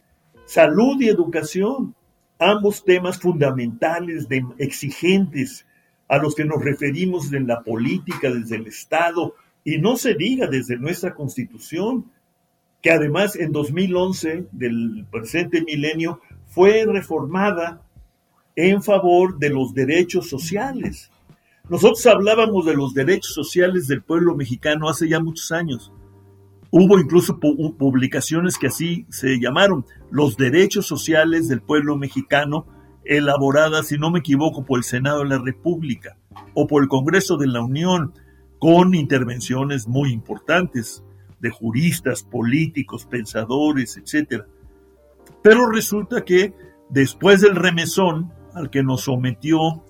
salud 0.45 1.01
y 1.01 1.09
educación, 1.09 1.93
ambos 2.39 2.85
temas 2.85 3.19
fundamentales, 3.19 4.27
exigentes, 4.57 5.65
a 6.07 6.17
los 6.19 6.35
que 6.35 6.45
nos 6.45 6.63
referimos 6.63 7.33
en 7.33 7.47
la 7.47 7.61
política, 7.63 8.31
desde 8.31 8.55
el 8.55 8.67
Estado, 8.67 9.35
y 9.65 9.77
no 9.79 9.97
se 9.97 10.13
diga 10.13 10.47
desde 10.47 10.77
nuestra 10.77 11.13
constitución, 11.13 12.09
que 12.81 12.91
además 12.91 13.35
en 13.35 13.51
2011 13.51 14.47
del 14.51 15.05
presente 15.11 15.63
milenio 15.63 16.21
fue 16.45 16.85
reformada 16.85 17.81
en 18.55 18.81
favor 18.81 19.37
de 19.37 19.49
los 19.49 19.73
derechos 19.73 20.29
sociales. 20.29 21.11
Nosotros 21.69 22.05
hablábamos 22.05 22.65
de 22.65 22.75
los 22.75 22.93
derechos 22.93 23.33
sociales 23.33 23.87
del 23.87 24.01
pueblo 24.01 24.35
mexicano 24.35 24.89
hace 24.89 25.09
ya 25.09 25.19
muchos 25.19 25.51
años. 25.51 25.91
Hubo 26.71 26.99
incluso 26.99 27.39
publicaciones 27.39 28.57
que 28.57 28.67
así 28.67 29.05
se 29.09 29.39
llamaron, 29.39 29.85
los 30.11 30.37
derechos 30.37 30.85
sociales 30.85 31.47
del 31.47 31.61
pueblo 31.61 31.97
mexicano, 31.97 32.65
elaboradas, 33.05 33.87
si 33.87 33.97
no 33.97 34.11
me 34.11 34.19
equivoco, 34.19 34.65
por 34.65 34.79
el 34.79 34.83
Senado 34.83 35.19
de 35.19 35.29
la 35.29 35.39
República 35.39 36.17
o 36.53 36.67
por 36.67 36.83
el 36.83 36.89
Congreso 36.89 37.37
de 37.37 37.47
la 37.47 37.61
Unión, 37.61 38.13
con 38.59 38.95
intervenciones 38.95 39.87
muy 39.87 40.11
importantes 40.11 41.03
de 41.39 41.49
juristas, 41.49 42.23
políticos, 42.23 43.05
pensadores, 43.05 43.97
etc. 43.97 44.43
Pero 45.43 45.69
resulta 45.69 46.23
que 46.23 46.53
después 46.89 47.41
del 47.41 47.55
remesón 47.55 48.31
al 48.53 48.69
que 48.69 48.83
nos 48.83 49.01
sometió 49.01 49.83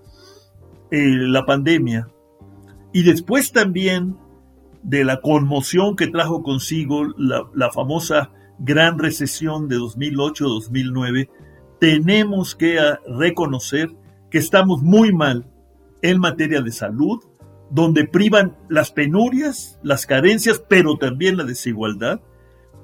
eh, 0.92 1.06
la 1.08 1.46
pandemia 1.46 2.08
y 2.94 3.04
después 3.04 3.52
también 3.52 4.18
de 4.84 5.04
la 5.04 5.22
conmoción 5.22 5.96
que 5.96 6.08
trajo 6.08 6.44
consigo 6.44 7.06
la, 7.18 7.50
la 7.54 7.72
famosa 7.72 8.32
gran 8.60 8.98
recesión 9.00 9.68
de 9.68 9.78
2008-2009, 9.78 11.30
tenemos 11.80 12.56
que 12.56 12.80
reconocer 13.08 13.90
que 14.30 14.38
estamos 14.40 14.82
muy 14.82 15.14
mal 15.14 15.46
en 16.02 16.20
materia 16.20 16.62
de 16.62 16.72
salud, 16.72 17.20
donde 17.70 18.06
privan 18.06 18.56
las 18.70 18.92
penurias, 18.92 19.80
las 19.84 20.06
carencias, 20.06 20.64
pero 20.68 20.98
también 20.98 21.38
la 21.38 21.44
desigualdad. 21.44 22.22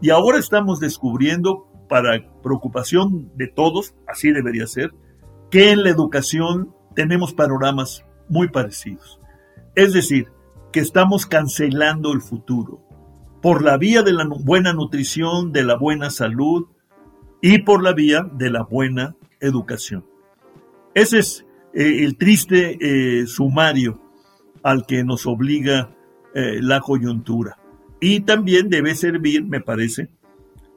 Y 0.01 0.09
ahora 0.09 0.39
estamos 0.39 0.79
descubriendo, 0.79 1.67
para 1.87 2.25
preocupación 2.41 3.31
de 3.35 3.47
todos, 3.47 3.93
así 4.07 4.31
debería 4.31 4.67
ser, 4.67 4.91
que 5.51 5.71
en 5.71 5.83
la 5.83 5.89
educación 5.89 6.73
tenemos 6.95 7.33
panoramas 7.33 8.05
muy 8.27 8.49
parecidos. 8.49 9.19
Es 9.75 9.93
decir, 9.93 10.31
que 10.71 10.79
estamos 10.79 11.25
cancelando 11.25 12.11
el 12.11 12.21
futuro 12.21 12.81
por 13.41 13.63
la 13.63 13.77
vía 13.77 14.03
de 14.03 14.13
la 14.13 14.25
buena 14.25 14.73
nutrición, 14.73 15.51
de 15.51 15.63
la 15.63 15.77
buena 15.77 16.09
salud 16.09 16.67
y 17.41 17.59
por 17.59 17.83
la 17.83 17.93
vía 17.93 18.25
de 18.33 18.49
la 18.49 18.63
buena 18.63 19.15
educación. 19.39 20.05
Ese 20.95 21.19
es 21.19 21.45
eh, 21.73 22.03
el 22.03 22.17
triste 22.17 22.77
eh, 22.79 23.27
sumario 23.27 24.02
al 24.63 24.85
que 24.85 25.03
nos 25.03 25.25
obliga 25.27 25.95
eh, 26.33 26.59
la 26.61 26.79
coyuntura. 26.81 27.57
Y 27.99 28.21
también 28.21 28.69
debe 28.69 28.95
servir, 28.95 29.45
me 29.45 29.61
parece, 29.61 30.09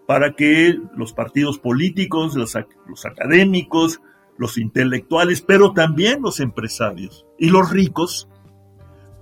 para 0.06 0.34
que 0.34 0.78
los 0.96 1.12
partidos 1.12 1.58
políticos, 1.58 2.36
los, 2.36 2.56
los 2.86 3.06
académicos, 3.06 4.00
los 4.38 4.58
intelectuales, 4.58 5.42
pero 5.42 5.72
también 5.72 6.22
los 6.22 6.40
empresarios 6.40 7.26
y 7.38 7.50
los 7.50 7.70
ricos 7.70 8.28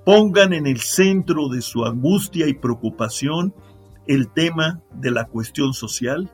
pongan 0.05 0.53
en 0.53 0.67
el 0.67 0.81
centro 0.81 1.49
de 1.49 1.63
su 1.63 1.85
angustia 1.85 2.47
y 2.47 2.55
preocupación 2.55 3.55
el 4.07 4.29
tema 4.29 4.83
de 4.93 5.11
la 5.11 5.27
cuestión 5.27 5.73
social 5.73 6.31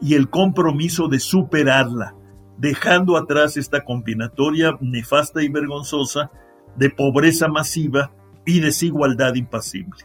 y 0.00 0.14
el 0.14 0.28
compromiso 0.28 1.08
de 1.08 1.20
superarla, 1.20 2.16
dejando 2.58 3.16
atrás 3.16 3.56
esta 3.56 3.84
combinatoria 3.84 4.76
nefasta 4.80 5.42
y 5.42 5.48
vergonzosa 5.48 6.30
de 6.76 6.90
pobreza 6.90 7.48
masiva 7.48 8.12
y 8.44 8.60
desigualdad 8.60 9.34
impasible. 9.34 10.04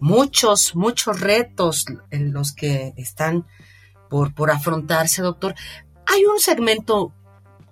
Muchos, 0.00 0.74
muchos 0.74 1.20
retos 1.20 1.86
en 2.10 2.32
los 2.32 2.52
que 2.52 2.92
están 2.96 3.46
por, 4.10 4.34
por 4.34 4.50
afrontarse, 4.50 5.22
doctor. 5.22 5.54
Hay 6.06 6.24
un 6.24 6.38
segmento 6.38 7.12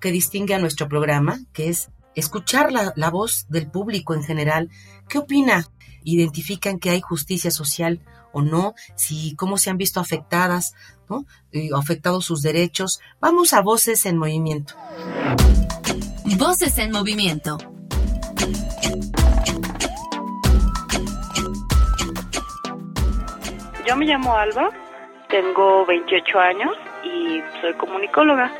que 0.00 0.10
distingue 0.10 0.54
a 0.54 0.58
nuestro 0.58 0.88
programa, 0.88 1.40
que 1.52 1.68
es 1.68 1.90
escuchar 2.14 2.72
la, 2.72 2.92
la, 2.96 3.10
voz 3.10 3.46
del 3.48 3.70
público 3.70 4.14
en 4.14 4.22
general. 4.22 4.70
¿Qué 5.08 5.18
opina? 5.18 5.66
¿Identifican 6.04 6.78
que 6.78 6.90
hay 6.90 7.00
justicia 7.00 7.50
social 7.50 8.00
o 8.32 8.42
no? 8.42 8.74
Si, 8.96 9.34
¿Cómo 9.36 9.58
se 9.58 9.70
han 9.70 9.76
visto 9.76 10.00
afectadas, 10.00 10.74
¿no? 11.08 11.26
afectados 11.76 12.24
sus 12.24 12.42
derechos? 12.42 13.00
Vamos 13.20 13.52
a 13.52 13.60
Voces 13.60 14.04
en 14.06 14.18
Movimiento. 14.18 14.74
Voces 16.24 16.78
en 16.78 16.92
movimiento. 16.92 17.58
Yo 23.86 23.96
me 23.96 24.06
llamo 24.06 24.36
Alba, 24.36 24.70
tengo 25.28 25.84
28 25.86 26.38
años 26.38 26.70
y 27.02 27.40
soy 27.60 27.74
comunicóloga. 27.74 28.52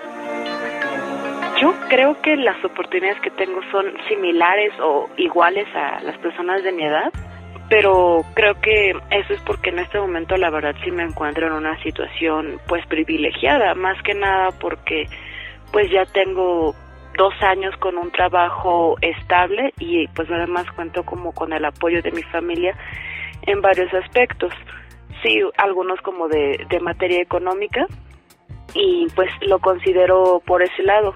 Yo 1.61 1.73
creo 1.89 2.21
que 2.21 2.37
las 2.37 2.63
oportunidades 2.65 3.21
que 3.23 3.31
tengo 3.31 3.61
son 3.71 3.87
similares 4.09 4.73
o 4.81 5.09
iguales 5.17 5.69
a 5.77 6.03
las 6.03 6.19
personas 6.19 6.65
de 6.65 6.73
mi 6.73 6.83
edad, 6.83 7.13
pero 7.69 8.25
creo 8.35 8.61
que 8.61 8.91
eso 8.91 9.33
es 9.33 9.41
porque 9.43 9.71
en 9.71 9.79
este 9.79 10.01
momento 10.01 10.37
la 10.37 10.51
verdad 10.51 10.75
sí 10.83 10.91
me 10.91 11.05
encuentro 11.05 11.47
en 11.47 11.53
una 11.53 11.81
situación 11.83 12.61
pues 12.67 12.85
privilegiada, 12.87 13.75
más 13.77 14.03
que 14.03 14.15
nada 14.15 14.51
porque 14.61 15.07
pues 15.71 15.91
ya 15.91 16.05
tengo 16.07 16.75
dos 17.17 17.35
años 17.43 17.77
con 17.79 17.99
un 17.99 18.11
trabajo 18.11 18.97
estable 19.01 19.73
y 19.79 20.07
pues 20.09 20.31
además 20.31 20.71
cuento 20.73 21.05
como 21.05 21.33
con 21.33 21.53
el 21.53 21.65
apoyo 21.65 22.03
de 22.03 22.13
mi 22.13 22.23
familia 22.23 22.77
en 23.43 23.61
varios 23.61 23.93
aspectos. 23.95 24.53
Sí, 25.23 25.41
algunos 25.57 26.01
como 26.01 26.29
de, 26.29 26.67
de 26.69 26.81
materia 26.81 27.21
económica 27.21 27.87
y 28.75 29.07
pues 29.15 29.31
lo 29.43 29.59
considero 29.59 30.43
por 30.45 30.63
ese 30.63 30.83
lado. 30.83 31.15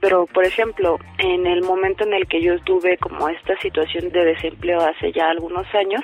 Pero, 0.00 0.26
por 0.26 0.44
ejemplo, 0.44 0.98
en 1.18 1.46
el 1.46 1.62
momento 1.62 2.04
en 2.04 2.12
el 2.12 2.26
que 2.26 2.42
yo 2.42 2.54
estuve 2.54 2.98
como 2.98 3.28
esta 3.28 3.56
situación 3.60 4.10
de 4.10 4.24
desempleo 4.24 4.80
hace 4.80 5.10
ya 5.12 5.30
algunos 5.30 5.66
años, 5.74 6.02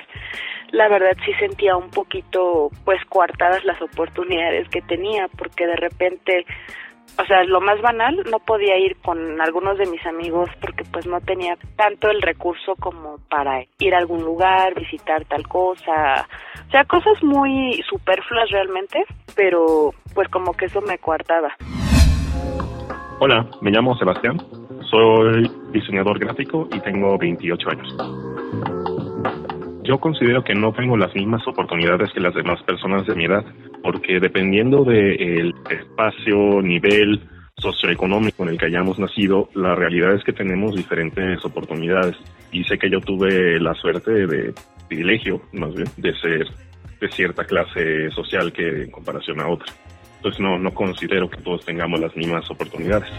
la 0.71 0.87
verdad 0.89 1.15
sí 1.23 1.33
sentía 1.33 1.77
un 1.77 1.91
poquito 1.91 2.71
pues 2.83 2.99
coartadas 3.05 3.63
las 3.63 3.79
oportunidades 3.81 4.67
que 4.69 4.81
tenía 4.81 5.27
porque 5.37 5.67
de 5.67 5.75
repente 5.75 6.45
o 7.19 7.25
sea, 7.25 7.43
lo 7.43 7.61
más 7.61 7.79
banal, 7.81 8.23
no 8.31 8.39
podía 8.39 8.77
ir 8.77 8.97
con 8.97 9.39
algunos 9.39 9.77
de 9.77 9.85
mis 9.85 10.03
amigos 10.05 10.49
porque 10.59 10.83
pues 10.91 11.05
no 11.05 11.21
tenía 11.21 11.55
tanto 11.75 12.09
el 12.09 12.21
recurso 12.21 12.75
como 12.79 13.17
para 13.29 13.63
ir 13.79 13.93
a 13.93 13.99
algún 13.99 14.23
lugar, 14.23 14.73
visitar 14.75 15.23
tal 15.25 15.47
cosa, 15.47 16.27
o 16.67 16.71
sea, 16.71 16.83
cosas 16.85 17.21
muy 17.21 17.81
superfluas 17.87 18.49
realmente, 18.49 19.05
pero 19.35 19.91
pues 20.15 20.27
como 20.29 20.53
que 20.53 20.65
eso 20.65 20.81
me 20.81 20.97
coartaba. 20.97 21.53
Hola, 23.19 23.47
me 23.61 23.71
llamo 23.71 23.95
Sebastián, 23.95 24.37
soy 24.89 25.49
diseñador 25.71 26.19
gráfico 26.19 26.67
y 26.73 26.79
tengo 26.79 27.17
28 27.17 27.69
años. 27.69 27.95
Yo 29.83 29.99
considero 29.99 30.43
que 30.43 30.55
no 30.55 30.71
tengo 30.73 30.97
las 30.97 31.13
mismas 31.13 31.45
oportunidades 31.47 32.11
que 32.13 32.19
las 32.19 32.33
demás 32.33 32.61
personas 32.63 33.05
de 33.05 33.15
mi 33.15 33.25
edad, 33.25 33.43
porque 33.83 34.19
dependiendo 34.19 34.83
del 34.83 35.53
espacio, 35.69 36.61
nivel 36.61 37.21
socioeconómico 37.57 38.43
en 38.43 38.49
el 38.49 38.57
que 38.57 38.65
hayamos 38.65 38.97
nacido, 38.97 39.49
la 39.53 39.75
realidad 39.75 40.15
es 40.15 40.23
que 40.23 40.33
tenemos 40.33 40.75
diferentes 40.75 41.43
oportunidades. 41.45 42.15
Y 42.51 42.63
sé 42.63 42.77
que 42.77 42.89
yo 42.89 42.99
tuve 43.01 43.59
la 43.59 43.73
suerte 43.75 44.25
de 44.25 44.53
privilegio, 44.87 45.41
más 45.51 45.73
bien, 45.75 45.87
de 45.97 46.13
ser 46.15 46.47
de 46.99 47.11
cierta 47.11 47.43
clase 47.43 48.09
social 48.11 48.51
que 48.53 48.83
en 48.83 48.91
comparación 48.91 49.41
a 49.41 49.49
otra. 49.49 49.71
Entonces 50.17 50.39
no, 50.39 50.57
no 50.57 50.73
considero 50.73 51.29
que 51.29 51.41
todos 51.41 51.65
tengamos 51.65 51.99
las 51.99 52.15
mismas 52.15 52.49
oportunidades. 52.49 53.09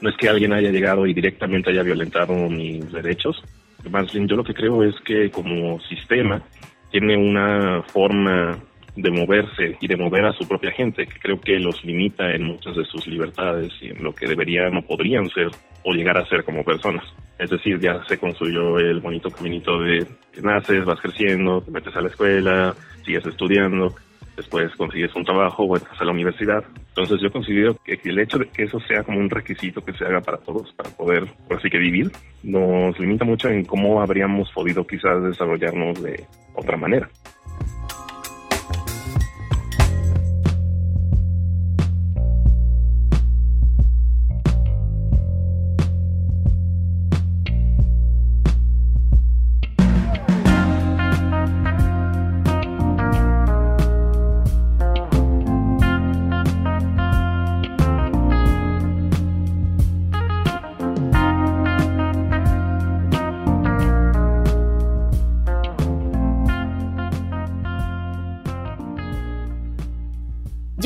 No 0.00 0.08
es 0.08 0.16
que 0.16 0.28
alguien 0.28 0.52
haya 0.52 0.70
llegado 0.70 1.06
y 1.06 1.14
directamente 1.14 1.70
haya 1.70 1.82
violentado 1.82 2.34
mis 2.48 2.92
derechos, 2.92 3.42
más 3.90 4.12
bien 4.12 4.28
yo 4.28 4.36
lo 4.36 4.44
que 4.44 4.54
creo 4.54 4.82
es 4.82 4.94
que 5.04 5.30
como 5.30 5.80
sistema 5.80 6.42
tiene 6.90 7.16
una 7.16 7.82
forma 7.82 8.58
de 8.96 9.10
moverse 9.10 9.76
y 9.80 9.86
de 9.86 9.96
mover 9.96 10.24
a 10.24 10.32
su 10.32 10.48
propia 10.48 10.72
gente, 10.72 11.06
que 11.06 11.18
creo 11.20 11.40
que 11.40 11.58
los 11.58 11.84
limita 11.84 12.30
en 12.32 12.44
muchas 12.44 12.74
de 12.74 12.84
sus 12.84 13.06
libertades 13.06 13.72
y 13.80 13.90
en 13.90 14.02
lo 14.02 14.14
que 14.14 14.26
deberían 14.26 14.76
o 14.76 14.82
podrían 14.82 15.28
ser 15.30 15.48
o 15.84 15.92
llegar 15.92 16.16
a 16.18 16.26
ser 16.26 16.44
como 16.44 16.64
personas. 16.64 17.04
Es 17.38 17.50
decir, 17.50 17.78
ya 17.78 18.02
se 18.08 18.18
construyó 18.18 18.78
el 18.78 19.00
bonito 19.00 19.30
caminito 19.30 19.78
de 19.78 20.06
que 20.32 20.40
naces, 20.40 20.84
vas 20.84 21.00
creciendo, 21.00 21.60
te 21.60 21.70
metes 21.70 21.94
a 21.94 22.00
la 22.00 22.08
escuela, 22.08 22.74
sigues 23.04 23.26
estudiando, 23.26 23.94
después 24.36 24.74
consigues 24.76 25.14
un 25.14 25.24
trabajo, 25.24 25.66
vuelves 25.66 26.00
a 26.00 26.04
la 26.04 26.12
universidad. 26.12 26.64
Entonces 26.88 27.18
yo 27.22 27.30
considero 27.30 27.76
que 27.84 28.00
el 28.02 28.18
hecho 28.18 28.38
de 28.38 28.48
que 28.48 28.64
eso 28.64 28.78
sea 28.80 29.02
como 29.02 29.18
un 29.18 29.28
requisito 29.28 29.82
que 29.82 29.92
se 29.92 30.04
haga 30.04 30.20
para 30.20 30.38
todos, 30.38 30.72
para 30.72 30.90
poder, 30.90 31.26
por 31.46 31.58
así 31.58 31.68
que 31.68 31.78
vivir, 31.78 32.10
nos 32.42 32.98
limita 32.98 33.24
mucho 33.24 33.48
en 33.48 33.64
cómo 33.64 34.00
habríamos 34.00 34.50
podido 34.52 34.86
quizás 34.86 35.22
desarrollarnos 35.22 36.02
de 36.02 36.24
otra 36.54 36.76
manera. 36.76 37.08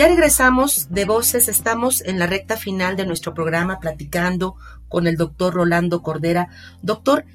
Ya 0.00 0.08
regresamos 0.08 0.88
de 0.88 1.04
Voces, 1.04 1.46
estamos 1.48 2.00
en 2.00 2.18
la 2.18 2.26
recta 2.26 2.56
final 2.56 2.96
de 2.96 3.04
nuestro 3.04 3.34
programa 3.34 3.80
platicando 3.80 4.56
con 4.88 5.06
el 5.06 5.18
doctor 5.18 5.52
Rolando 5.52 6.00
Cordera. 6.00 6.48
Doctor, 6.80 7.26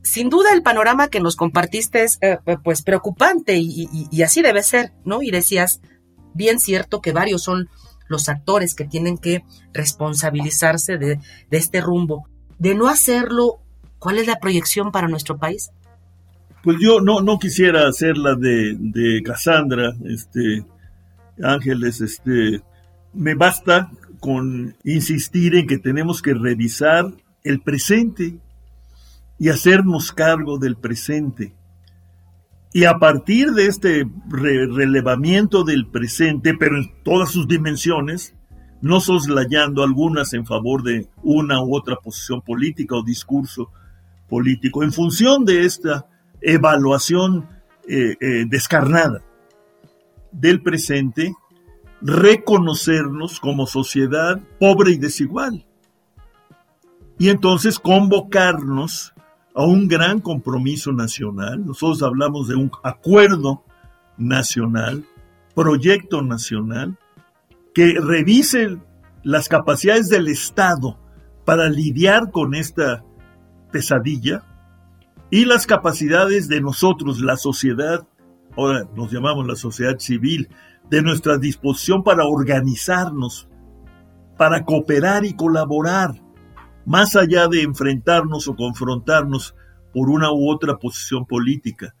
sin 0.00 0.30
duda 0.30 0.54
el 0.54 0.62
panorama 0.62 1.08
que 1.08 1.20
nos 1.20 1.36
compartiste 1.36 2.02
es 2.02 2.16
eh, 2.22 2.38
pues 2.64 2.80
preocupante 2.80 3.58
y, 3.58 4.22
así 4.22 4.40
debe 4.40 4.62
ser, 4.62 4.94
¿no? 5.04 5.20
Y 5.20 5.30
decías, 5.32 5.82
bien 6.32 6.60
cierto 6.60 7.02
que 7.02 7.12
varios 7.12 7.42
son 7.42 7.68
los 8.08 8.30
actores 8.30 8.74
que 8.74 8.86
tienen 8.86 9.18
que 9.18 9.44
responsabilizarse 9.74 10.96
de, 10.96 11.20
este 11.50 11.82
rumbo. 11.82 12.26
De 12.58 12.74
no 12.74 12.88
hacerlo, 12.88 13.58
¿cuál 13.98 14.16
es 14.16 14.26
la 14.26 14.40
proyección 14.40 14.92
para 14.92 15.08
nuestro 15.08 15.36
país? 15.36 15.72
Pues 16.62 16.78
yo 16.80 17.02
no, 17.02 17.20
no 17.20 17.38
quisiera 17.38 17.86
hacer 17.86 18.16
la 18.16 18.34
de, 18.34 18.76
de 18.78 19.22
Cassandra, 19.22 19.92
este, 20.06 20.64
Ángeles, 21.42 22.00
este, 22.00 22.62
me 23.12 23.34
basta 23.34 23.90
con 24.20 24.76
insistir 24.84 25.54
en 25.54 25.66
que 25.66 25.78
tenemos 25.78 26.22
que 26.22 26.34
revisar 26.34 27.12
el 27.42 27.60
presente 27.60 28.38
y 29.38 29.48
hacernos 29.48 30.12
cargo 30.12 30.58
del 30.58 30.76
presente. 30.76 31.54
Y 32.72 32.84
a 32.84 32.98
partir 32.98 33.52
de 33.52 33.66
este 33.66 34.08
relevamiento 34.28 35.62
del 35.62 35.86
presente, 35.86 36.54
pero 36.54 36.76
en 36.76 36.90
todas 37.04 37.30
sus 37.30 37.46
dimensiones, 37.46 38.34
no 38.80 39.00
soslayando 39.00 39.82
algunas 39.82 40.32
en 40.32 40.44
favor 40.44 40.82
de 40.82 41.08
una 41.22 41.62
u 41.62 41.76
otra 41.76 41.96
posición 41.96 42.42
política 42.42 42.96
o 42.96 43.04
discurso 43.04 43.70
político, 44.28 44.82
en 44.82 44.92
función 44.92 45.44
de 45.44 45.64
esta 45.64 46.06
evaluación 46.40 47.48
eh, 47.88 48.16
eh, 48.20 48.44
descarnada 48.48 49.22
del 50.34 50.62
presente, 50.62 51.34
reconocernos 52.00 53.40
como 53.40 53.66
sociedad 53.66 54.40
pobre 54.60 54.92
y 54.92 54.98
desigual. 54.98 55.66
Y 57.18 57.28
entonces 57.30 57.78
convocarnos 57.78 59.14
a 59.54 59.64
un 59.64 59.86
gran 59.86 60.20
compromiso 60.20 60.92
nacional. 60.92 61.64
Nosotros 61.64 62.02
hablamos 62.02 62.48
de 62.48 62.56
un 62.56 62.70
acuerdo 62.82 63.64
nacional, 64.18 65.04
proyecto 65.54 66.22
nacional, 66.22 66.98
que 67.72 67.94
revise 68.00 68.78
las 69.22 69.48
capacidades 69.48 70.08
del 70.08 70.28
Estado 70.28 70.98
para 71.44 71.68
lidiar 71.68 72.30
con 72.30 72.54
esta 72.54 73.04
pesadilla 73.70 74.44
y 75.30 75.44
las 75.44 75.66
capacidades 75.66 76.48
de 76.48 76.60
nosotros, 76.60 77.20
la 77.20 77.36
sociedad, 77.36 78.06
ahora 78.56 78.88
nos 78.94 79.12
llamamos 79.12 79.46
la 79.46 79.56
sociedad 79.56 79.98
civil, 79.98 80.48
de 80.90 81.02
nuestra 81.02 81.38
disposición 81.38 82.02
para 82.02 82.26
organizarnos, 82.26 83.48
para 84.36 84.64
cooperar 84.64 85.24
y 85.24 85.34
colaborar 85.34 86.14
más 86.84 87.16
allá 87.16 87.48
de 87.48 87.62
enfrentarnos 87.62 88.48
o 88.48 88.56
confrontarnos 88.56 89.54
por 89.92 90.10
una 90.10 90.32
u 90.32 90.50
otra 90.50 90.76
posición 90.76 91.24
política. 91.24 91.94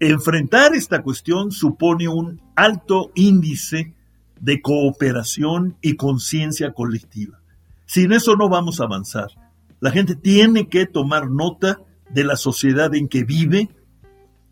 Enfrentar 0.00 0.74
esta 0.74 1.02
cuestión 1.02 1.50
supone 1.50 2.08
un 2.08 2.40
alto 2.54 3.10
índice 3.14 3.94
de 4.40 4.62
cooperación 4.62 5.76
y 5.82 5.96
conciencia 5.96 6.72
colectiva. 6.72 7.40
Sin 7.86 8.12
eso 8.12 8.36
no 8.36 8.48
vamos 8.48 8.80
a 8.80 8.84
avanzar. 8.84 9.28
La 9.80 9.90
gente 9.90 10.14
tiene 10.14 10.68
que 10.68 10.86
tomar 10.86 11.30
nota 11.30 11.80
de 12.10 12.24
la 12.24 12.36
sociedad 12.36 12.94
en 12.94 13.08
que 13.08 13.24
vive 13.24 13.68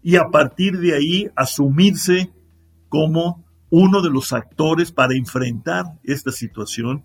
y 0.06 0.18
a 0.18 0.28
partir 0.30 0.78
de 0.78 0.94
ahí 0.94 1.28
asumirse 1.34 2.32
como 2.88 3.44
uno 3.70 4.02
de 4.02 4.10
los 4.10 4.32
actores 4.32 4.92
para 4.92 5.16
enfrentar 5.16 5.84
esta 6.04 6.30
situación 6.30 7.04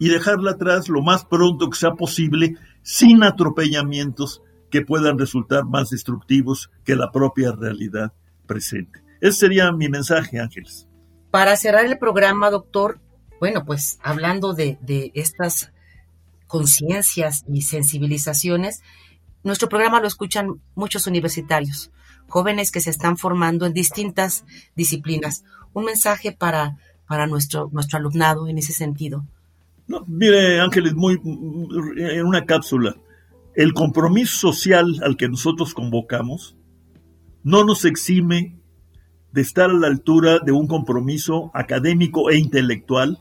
y 0.00 0.08
dejarla 0.08 0.50
atrás 0.50 0.88
lo 0.88 1.00
más 1.00 1.24
pronto 1.24 1.70
que 1.70 1.78
sea 1.78 1.92
posible 1.92 2.56
sin 2.82 3.22
atropellamientos 3.22 4.42
que 4.68 4.80
puedan 4.80 5.16
resultar 5.16 5.64
más 5.64 5.90
destructivos 5.90 6.72
que 6.84 6.96
la 6.96 7.12
propia 7.12 7.52
realidad 7.52 8.14
presente. 8.48 9.00
Ese 9.20 9.38
sería 9.38 9.70
mi 9.70 9.88
mensaje, 9.88 10.40
Ángeles. 10.40 10.88
Para 11.30 11.54
cerrar 11.54 11.84
el 11.84 11.98
programa, 11.98 12.50
doctor, 12.50 13.00
bueno, 13.38 13.64
pues 13.64 14.00
hablando 14.02 14.54
de, 14.54 14.76
de 14.80 15.12
estas 15.14 15.72
conciencias 16.48 17.44
y 17.46 17.62
sensibilizaciones, 17.62 18.82
nuestro 19.44 19.68
programa 19.68 20.00
lo 20.00 20.08
escuchan 20.08 20.60
muchos 20.74 21.06
universitarios, 21.06 21.92
jóvenes 22.30 22.70
que 22.70 22.80
se 22.80 22.90
están 22.90 23.18
formando 23.18 23.66
en 23.66 23.74
distintas 23.74 24.44
disciplinas. 24.74 25.44
Un 25.74 25.84
mensaje 25.84 26.32
para, 26.32 26.78
para 27.06 27.26
nuestro, 27.26 27.68
nuestro 27.72 27.98
alumnado 27.98 28.48
en 28.48 28.56
ese 28.58 28.72
sentido. 28.72 29.26
Mire, 30.06 30.60
Ángeles, 30.60 30.94
muy 30.94 31.20
en 31.96 32.24
una 32.24 32.46
cápsula. 32.46 32.96
El 33.54 33.74
compromiso 33.74 34.52
social 34.52 35.00
al 35.04 35.16
que 35.16 35.28
nosotros 35.28 35.74
convocamos 35.74 36.56
no 37.42 37.64
nos 37.64 37.84
exime 37.84 38.56
de 39.32 39.40
estar 39.40 39.70
a 39.70 39.74
la 39.74 39.88
altura 39.88 40.38
de 40.38 40.52
un 40.52 40.66
compromiso 40.66 41.50
académico 41.54 42.30
e 42.30 42.38
intelectual 42.38 43.18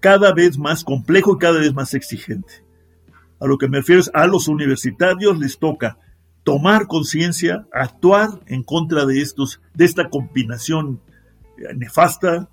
cada 0.00 0.32
vez 0.32 0.58
más 0.58 0.84
complejo 0.84 1.34
y 1.34 1.38
cada 1.38 1.58
vez 1.58 1.74
más 1.74 1.94
exigente. 1.94 2.64
A 3.40 3.46
lo 3.46 3.58
que 3.58 3.68
me 3.68 3.78
refiero 3.78 4.00
es 4.00 4.10
a 4.14 4.26
los 4.26 4.48
universitarios 4.48 5.38
les 5.38 5.58
toca 5.58 5.98
tomar 6.46 6.86
conciencia, 6.86 7.66
actuar 7.72 8.28
en 8.46 8.62
contra 8.62 9.04
de 9.04 9.20
estos, 9.20 9.60
de 9.74 9.84
esta 9.84 10.10
combinación 10.10 11.00
nefasta 11.74 12.48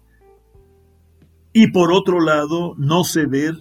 y 1.54 1.68
por 1.68 1.94
otro 1.94 2.20
lado 2.20 2.74
no 2.80 3.04
ceder 3.04 3.56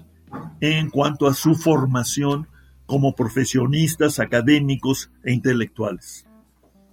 en 0.63 0.89
cuanto 0.89 1.27
a 1.27 1.35
su 1.35 1.55
formación 1.55 2.49
como 2.87 3.15
profesionistas 3.15 4.21
académicos 4.21 5.11
e 5.23 5.35
intelectuales. 5.35 6.27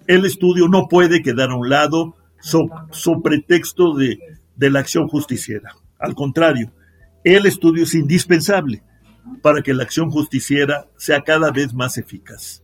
El 0.06 0.26
estudio 0.26 0.68
no 0.68 0.90
puede 0.90 1.22
quedar 1.22 1.52
a 1.52 1.56
un 1.56 1.70
lado 1.70 2.18
sobre 2.42 3.22
pretexto 3.24 3.96
de, 3.96 4.20
de 4.58 4.70
la 4.70 4.82
acción 4.82 5.08
justiciera. 5.08 5.76
Al 5.98 6.14
contrario, 6.14 6.74
el 7.24 7.46
estudio 7.46 7.84
es 7.84 7.96
indispensable 7.96 8.84
para 9.42 9.62
que 9.62 9.74
la 9.74 9.84
acción 9.84 10.12
justiciera 10.12 10.88
sea 10.98 11.22
cada 11.22 11.52
vez 11.52 11.74
más 11.74 11.98
eficaz. 11.98 12.64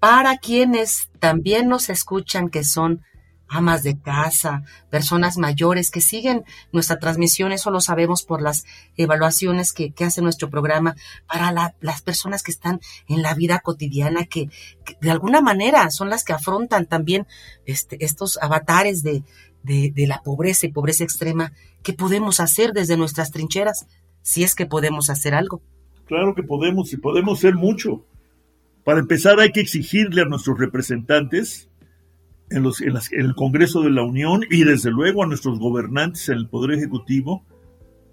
Para 0.00 0.36
quienes 0.38 1.10
también 1.20 1.68
nos 1.68 1.88
escuchan 1.88 2.48
que 2.48 2.64
son 2.64 3.02
amas 3.48 3.82
de 3.82 3.98
casa, 3.98 4.64
personas 4.90 5.38
mayores 5.38 5.90
que 5.90 6.00
siguen 6.00 6.44
nuestra 6.72 6.98
transmisión, 6.98 7.52
eso 7.52 7.70
lo 7.70 7.80
sabemos 7.80 8.24
por 8.24 8.42
las 8.42 8.64
evaluaciones 8.96 9.72
que, 9.72 9.92
hace 10.04 10.22
nuestro 10.22 10.50
programa, 10.50 10.96
para 11.26 11.74
las 11.80 12.02
personas 12.02 12.42
que 12.42 12.50
están 12.50 12.80
en 13.08 13.22
la 13.22 13.34
vida 13.34 13.60
cotidiana, 13.60 14.24
que, 14.24 14.50
de 15.00 15.10
alguna 15.10 15.40
manera 15.40 15.90
son 15.90 16.10
las 16.10 16.24
que 16.24 16.32
afrontan 16.32 16.86
también 16.86 17.26
este, 17.66 18.04
estos 18.04 18.38
avatares 18.42 19.02
de, 19.02 19.22
de, 19.62 19.92
de 19.94 20.06
la 20.06 20.22
pobreza 20.22 20.66
y 20.66 20.72
pobreza 20.72 21.04
extrema, 21.04 21.52
¿qué 21.82 21.92
podemos 21.92 22.40
hacer 22.40 22.72
desde 22.72 22.96
nuestras 22.96 23.30
trincheras? 23.30 23.86
Si 24.22 24.42
es 24.42 24.54
que 24.54 24.66
podemos 24.66 25.08
hacer 25.08 25.34
algo. 25.34 25.62
Claro 26.06 26.34
que 26.34 26.42
podemos 26.42 26.92
y 26.92 26.96
podemos 26.96 27.38
hacer 27.38 27.54
mucho. 27.54 28.04
Para 28.86 29.00
empezar 29.00 29.40
hay 29.40 29.50
que 29.50 29.58
exigirle 29.58 30.22
a 30.22 30.26
nuestros 30.26 30.60
representantes 30.60 31.68
en, 32.50 32.64
el 32.64 33.34
Congreso 33.34 33.82
de 33.82 33.90
la 33.90 34.04
Unión 34.04 34.42
y 34.48 34.62
desde 34.62 34.92
luego 34.92 35.24
a 35.24 35.26
nuestros 35.26 35.58
gobernantes 35.58 36.28
en 36.28 36.36
el 36.36 36.48
Poder 36.48 36.78
Ejecutivo 36.78 37.44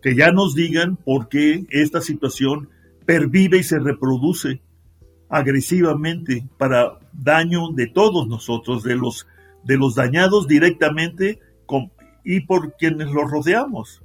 que 0.02 0.16
ya 0.16 0.32
nos 0.32 0.56
digan 0.56 0.96
por 0.96 1.30
qué 1.30 1.68
esta 1.70 2.02
situación 2.02 2.70
pervive 3.06 3.60
y 3.60 3.64
se 3.64 3.78
reproduce 3.78 4.64
agresivamente 5.30 6.50
para 6.58 6.98
daño 7.14 7.68
de 7.72 7.86
todos 7.86 8.28
nosotros, 8.28 8.82
de 8.84 8.96
los 9.78 9.96
dañados 9.96 10.48
directamente 10.48 11.40
y 12.24 12.40
por 12.40 12.76
quienes 12.78 13.12
los 13.12 13.30
rodeamos. 13.30 14.02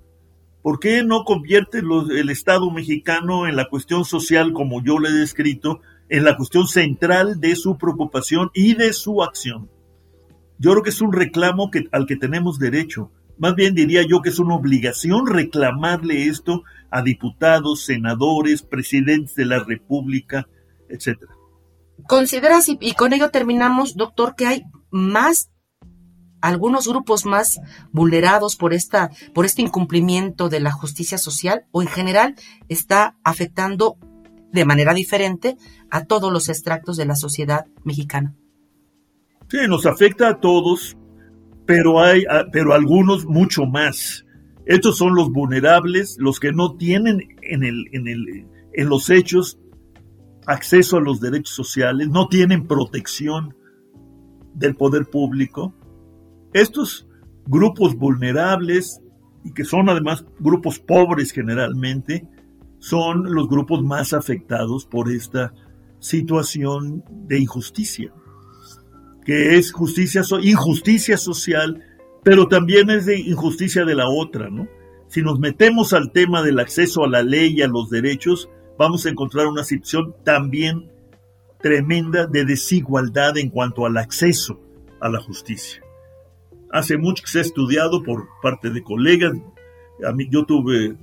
¿Por 0.60 0.80
qué 0.80 1.02
no 1.02 1.24
convierte 1.24 1.78
el 1.78 2.28
Estado 2.28 2.70
mexicano 2.70 3.46
en 3.46 3.56
la 3.56 3.70
cuestión 3.70 4.04
social, 4.04 4.52
como 4.52 4.84
yo 4.84 4.98
le 4.98 5.08
he 5.08 5.12
descrito, 5.12 5.80
en 6.08 6.24
la 6.24 6.36
cuestión 6.36 6.66
central 6.66 7.40
de 7.40 7.56
su 7.56 7.76
preocupación 7.76 8.50
y 8.54 8.74
de 8.74 8.92
su 8.92 9.22
acción? 9.22 9.70
Yo 10.58 10.72
creo 10.72 10.82
que 10.82 10.90
es 10.90 11.00
un 11.00 11.12
reclamo 11.12 11.70
al 11.92 12.06
que 12.06 12.16
tenemos 12.16 12.58
derecho. 12.58 13.10
Más 13.38 13.54
bien 13.54 13.74
diría 13.74 14.02
yo 14.02 14.20
que 14.20 14.30
es 14.30 14.38
una 14.38 14.56
obligación 14.56 15.26
reclamarle 15.26 16.26
esto 16.26 16.64
a 16.90 17.02
diputados, 17.02 17.84
senadores, 17.84 18.62
presidentes 18.62 19.34
de 19.36 19.44
la 19.44 19.62
República, 19.62 20.48
etcétera. 20.88 21.32
¿Consideras, 22.06 22.68
y, 22.68 22.78
y 22.80 22.94
con 22.94 23.12
ello 23.12 23.30
terminamos, 23.30 23.94
doctor, 23.96 24.34
que 24.34 24.46
hay 24.46 24.64
más 24.90 25.50
algunos 26.40 26.86
grupos 26.86 27.24
más 27.24 27.60
vulnerados 27.90 28.56
por 28.56 28.72
esta 28.72 29.10
por 29.34 29.44
este 29.44 29.62
incumplimiento 29.62 30.48
de 30.48 30.60
la 30.60 30.70
justicia 30.70 31.18
social 31.18 31.66
o 31.72 31.82
en 31.82 31.88
general 31.88 32.36
está 32.68 33.16
afectando 33.24 33.98
de 34.52 34.64
manera 34.64 34.94
diferente 34.94 35.56
a 35.90 36.04
todos 36.04 36.32
los 36.32 36.48
extractos 36.48 36.96
de 36.96 37.06
la 37.06 37.16
sociedad 37.16 37.66
mexicana. 37.84 38.34
Sí, 39.48 39.58
nos 39.68 39.86
afecta 39.86 40.28
a 40.28 40.40
todos 40.40 40.96
pero 41.68 42.00
hay, 42.00 42.24
ah, 42.30 42.46
pero 42.50 42.72
algunos 42.72 43.26
mucho 43.26 43.66
más. 43.66 44.24
Estos 44.64 44.96
son 44.96 45.14
los 45.14 45.30
vulnerables, 45.30 46.16
los 46.18 46.40
que 46.40 46.50
no 46.50 46.76
tienen 46.78 47.36
en, 47.42 47.62
el, 47.62 47.84
en, 47.92 48.08
el, 48.08 48.46
en 48.72 48.88
los 48.88 49.10
hechos 49.10 49.60
acceso 50.46 50.96
a 50.96 51.02
los 51.02 51.20
derechos 51.20 51.54
sociales, 51.54 52.08
no 52.08 52.28
tienen 52.28 52.66
protección 52.66 53.54
del 54.54 54.76
poder 54.76 55.10
público. 55.10 55.74
Estos 56.54 57.06
grupos 57.44 57.96
vulnerables, 57.96 59.02
y 59.44 59.52
que 59.52 59.64
son 59.64 59.90
además 59.90 60.24
grupos 60.40 60.78
pobres 60.78 61.32
generalmente, 61.32 62.26
son 62.78 63.34
los 63.34 63.48
grupos 63.48 63.82
más 63.82 64.12
afectados 64.12 64.86
por 64.86 65.10
esta 65.10 65.52
situación 65.98 67.04
de 67.26 67.40
injusticia, 67.40 68.12
que 69.24 69.56
es 69.56 69.72
justicia, 69.72 70.22
injusticia 70.42 71.16
social, 71.16 71.82
pero 72.22 72.48
también 72.48 72.90
es 72.90 73.06
de 73.06 73.18
injusticia 73.18 73.84
de 73.84 73.94
la 73.94 74.08
otra, 74.08 74.48
¿no? 74.50 74.68
Si 75.08 75.22
nos 75.22 75.38
metemos 75.38 75.92
al 75.92 76.12
tema 76.12 76.42
del 76.42 76.58
acceso 76.58 77.04
a 77.04 77.08
la 77.08 77.22
ley 77.22 77.54
y 77.56 77.62
a 77.62 77.68
los 77.68 77.88
derechos, 77.88 78.48
vamos 78.78 79.06
a 79.06 79.08
encontrar 79.08 79.46
una 79.46 79.64
situación 79.64 80.14
también 80.24 80.90
tremenda 81.60 82.26
de 82.26 82.44
desigualdad 82.44 83.36
en 83.38 83.50
cuanto 83.50 83.86
al 83.86 83.96
acceso 83.96 84.60
a 85.00 85.08
la 85.08 85.20
justicia. 85.20 85.82
Hace 86.70 86.98
mucho 86.98 87.24
que 87.24 87.30
se 87.30 87.38
ha 87.38 87.42
estudiado 87.42 88.02
por 88.02 88.28
parte 88.42 88.70
de 88.70 88.82
colegas, 88.82 89.32
a 90.06 90.12
mí 90.12 90.28
yo 90.30 90.44
tuve 90.44 90.94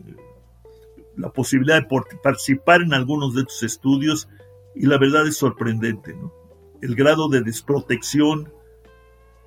la 1.17 1.31
posibilidad 1.31 1.81
de 1.81 1.87
participar 2.21 2.81
en 2.81 2.93
algunos 2.93 3.35
de 3.35 3.41
estos 3.41 3.63
estudios 3.63 4.27
y 4.75 4.85
la 4.85 4.97
verdad 4.97 5.27
es 5.27 5.37
sorprendente, 5.37 6.13
¿no? 6.13 6.33
El 6.81 6.95
grado 6.95 7.29
de 7.29 7.41
desprotección 7.41 8.51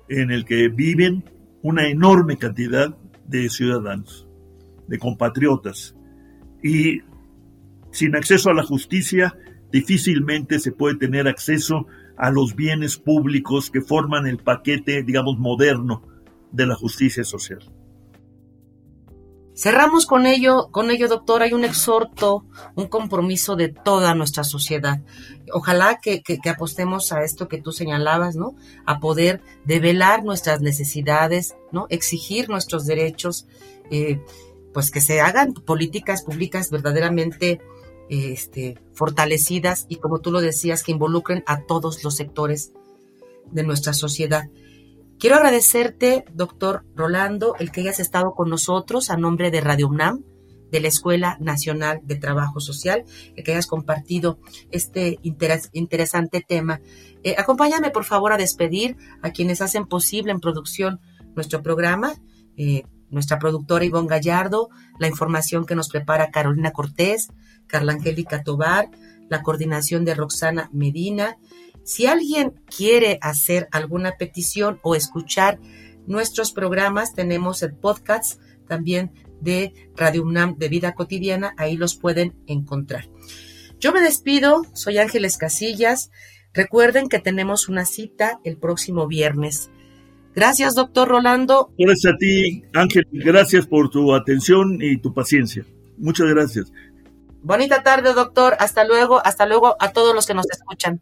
en 0.07 0.31
el 0.31 0.45
que 0.45 0.69
viven 0.69 1.23
una 1.61 1.87
enorme 1.87 2.37
cantidad 2.37 2.97
de 3.27 3.49
ciudadanos, 3.49 4.27
de 4.87 4.97
compatriotas. 4.97 5.95
Y 6.63 7.01
sin 7.91 8.15
acceso 8.15 8.49
a 8.49 8.53
la 8.53 8.63
justicia, 8.63 9.37
difícilmente 9.71 10.59
se 10.59 10.71
puede 10.71 10.95
tener 10.95 11.27
acceso 11.27 11.85
a 12.17 12.31
los 12.31 12.55
bienes 12.55 12.97
públicos 12.97 13.69
que 13.69 13.81
forman 13.81 14.27
el 14.27 14.37
paquete, 14.37 15.03
digamos, 15.03 15.37
moderno 15.37 16.01
de 16.51 16.65
la 16.65 16.75
justicia 16.75 17.23
social. 17.23 17.59
Cerramos 19.59 20.05
con 20.05 20.25
ello, 20.25 20.69
con 20.71 20.89
ello, 20.89 21.09
doctor, 21.09 21.41
hay 21.41 21.51
un 21.51 21.65
exhorto, 21.65 22.45
un 22.75 22.87
compromiso 22.87 23.57
de 23.57 23.67
toda 23.67 24.15
nuestra 24.15 24.45
sociedad. 24.45 25.01
Ojalá 25.51 25.99
que, 26.01 26.23
apostemos 26.49 27.11
a 27.11 27.25
esto 27.25 27.49
que 27.49 27.61
tú 27.61 27.73
señalabas, 27.73 28.37
¿no? 28.37 28.55
A 28.85 29.01
poder 29.01 29.41
develar 29.65 30.23
nuestras 30.23 30.61
necesidades, 30.61 31.57
¿no? 31.73 31.87
Exigir 31.89 32.47
nuestros 32.47 32.85
derechos, 32.85 33.47
eh, 33.91 34.21
pues 34.73 34.91
que 34.91 35.01
se 35.01 35.19
hagan 35.19 35.53
políticas 35.53 36.23
públicas 36.23 36.71
verdaderamente 36.71 37.59
este, 38.07 38.77
fortalecidas 38.93 39.87
y, 39.89 39.97
como 39.97 40.19
tú 40.19 40.31
lo 40.31 40.39
decías, 40.39 40.85
que 40.85 40.93
involucren 40.93 41.43
a 41.47 41.63
todos 41.63 42.01
los 42.05 42.15
sectores 42.15 42.71
de 43.51 43.63
nuestra 43.63 43.91
sociedad. 43.91 44.45
Quiero 45.19 45.35
agradecerte, 45.35 46.23
doctor 46.33 46.85
Rolando, 46.95 47.53
el 47.59 47.71
que 47.71 47.81
hayas 47.81 47.99
estado 47.99 48.31
con 48.31 48.49
nosotros 48.49 49.09
a 49.09 49.17
nombre 49.17 49.51
de 49.51 49.59
Radio 49.59 49.89
UNAM, 49.89 50.23
de 50.71 50.79
la 50.79 50.87
Escuela 50.87 51.35
Nacional 51.41 51.99
de 52.03 52.15
Trabajo 52.15 52.61
Social, 52.61 53.03
el 53.35 53.43
que 53.43 53.51
hayas 53.51 53.67
compartido 53.67 54.39
este 54.71 55.19
interesante 55.21 56.39
tema. 56.47 56.79
Eh, 57.23 57.35
acompáñame, 57.37 57.89
por 57.89 58.05
favor, 58.05 58.31
a 58.31 58.37
despedir 58.37 58.95
a 59.21 59.31
quienes 59.31 59.61
hacen 59.61 59.87
posible 59.87 60.31
en 60.31 60.39
producción 60.39 61.01
nuestro 61.35 61.61
programa. 61.61 62.13
Eh, 62.55 62.83
nuestra 63.09 63.39
productora 63.39 63.83
Ivonne 63.83 64.07
Gallardo, 64.07 64.69
la 64.99 65.07
información 65.07 65.65
que 65.65 65.75
nos 65.75 65.89
prepara 65.89 66.31
Carolina 66.31 66.71
Cortés, 66.71 67.27
Carla 67.67 67.93
Angélica 67.93 68.43
Tobar, 68.43 68.89
la 69.29 69.41
coordinación 69.41 70.05
de 70.05 70.15
Roxana 70.15 70.69
Medina, 70.71 71.37
si 71.89 72.05
alguien 72.05 72.53
quiere 72.67 73.17
hacer 73.19 73.67
alguna 73.71 74.11
petición 74.15 74.79
o 74.83 74.93
escuchar 74.93 75.59
nuestros 76.05 76.51
programas, 76.51 77.15
tenemos 77.15 77.63
el 77.63 77.73
podcast 77.73 78.39
también 78.67 79.11
de 79.41 79.73
Radio 79.95 80.21
UNAM 80.21 80.59
de 80.59 80.69
Vida 80.69 80.93
Cotidiana, 80.93 81.55
ahí 81.57 81.77
los 81.77 81.95
pueden 81.95 82.35
encontrar. 82.45 83.09
Yo 83.79 83.91
me 83.91 84.01
despido, 84.01 84.61
soy 84.73 84.99
Ángeles 84.99 85.39
Casillas. 85.39 86.11
Recuerden 86.53 87.09
que 87.09 87.17
tenemos 87.17 87.67
una 87.69 87.85
cita 87.85 88.39
el 88.43 88.57
próximo 88.57 89.07
viernes. 89.07 89.71
Gracias, 90.35 90.75
doctor 90.75 91.07
Rolando. 91.07 91.73
Gracias 91.75 92.13
a 92.13 92.17
ti, 92.17 92.65
Ángel. 92.75 93.07
Gracias 93.11 93.65
por 93.65 93.89
tu 93.89 94.13
atención 94.13 94.77
y 94.79 94.97
tu 94.97 95.11
paciencia. 95.11 95.65
Muchas 95.97 96.27
gracias. 96.27 96.71
Bonita 97.41 97.81
tarde, 97.81 98.13
doctor. 98.13 98.55
Hasta 98.59 98.83
luego. 98.83 99.25
Hasta 99.25 99.47
luego 99.47 99.75
a 99.79 99.91
todos 99.91 100.13
los 100.13 100.27
que 100.27 100.35
nos 100.35 100.45
escuchan. 100.51 101.01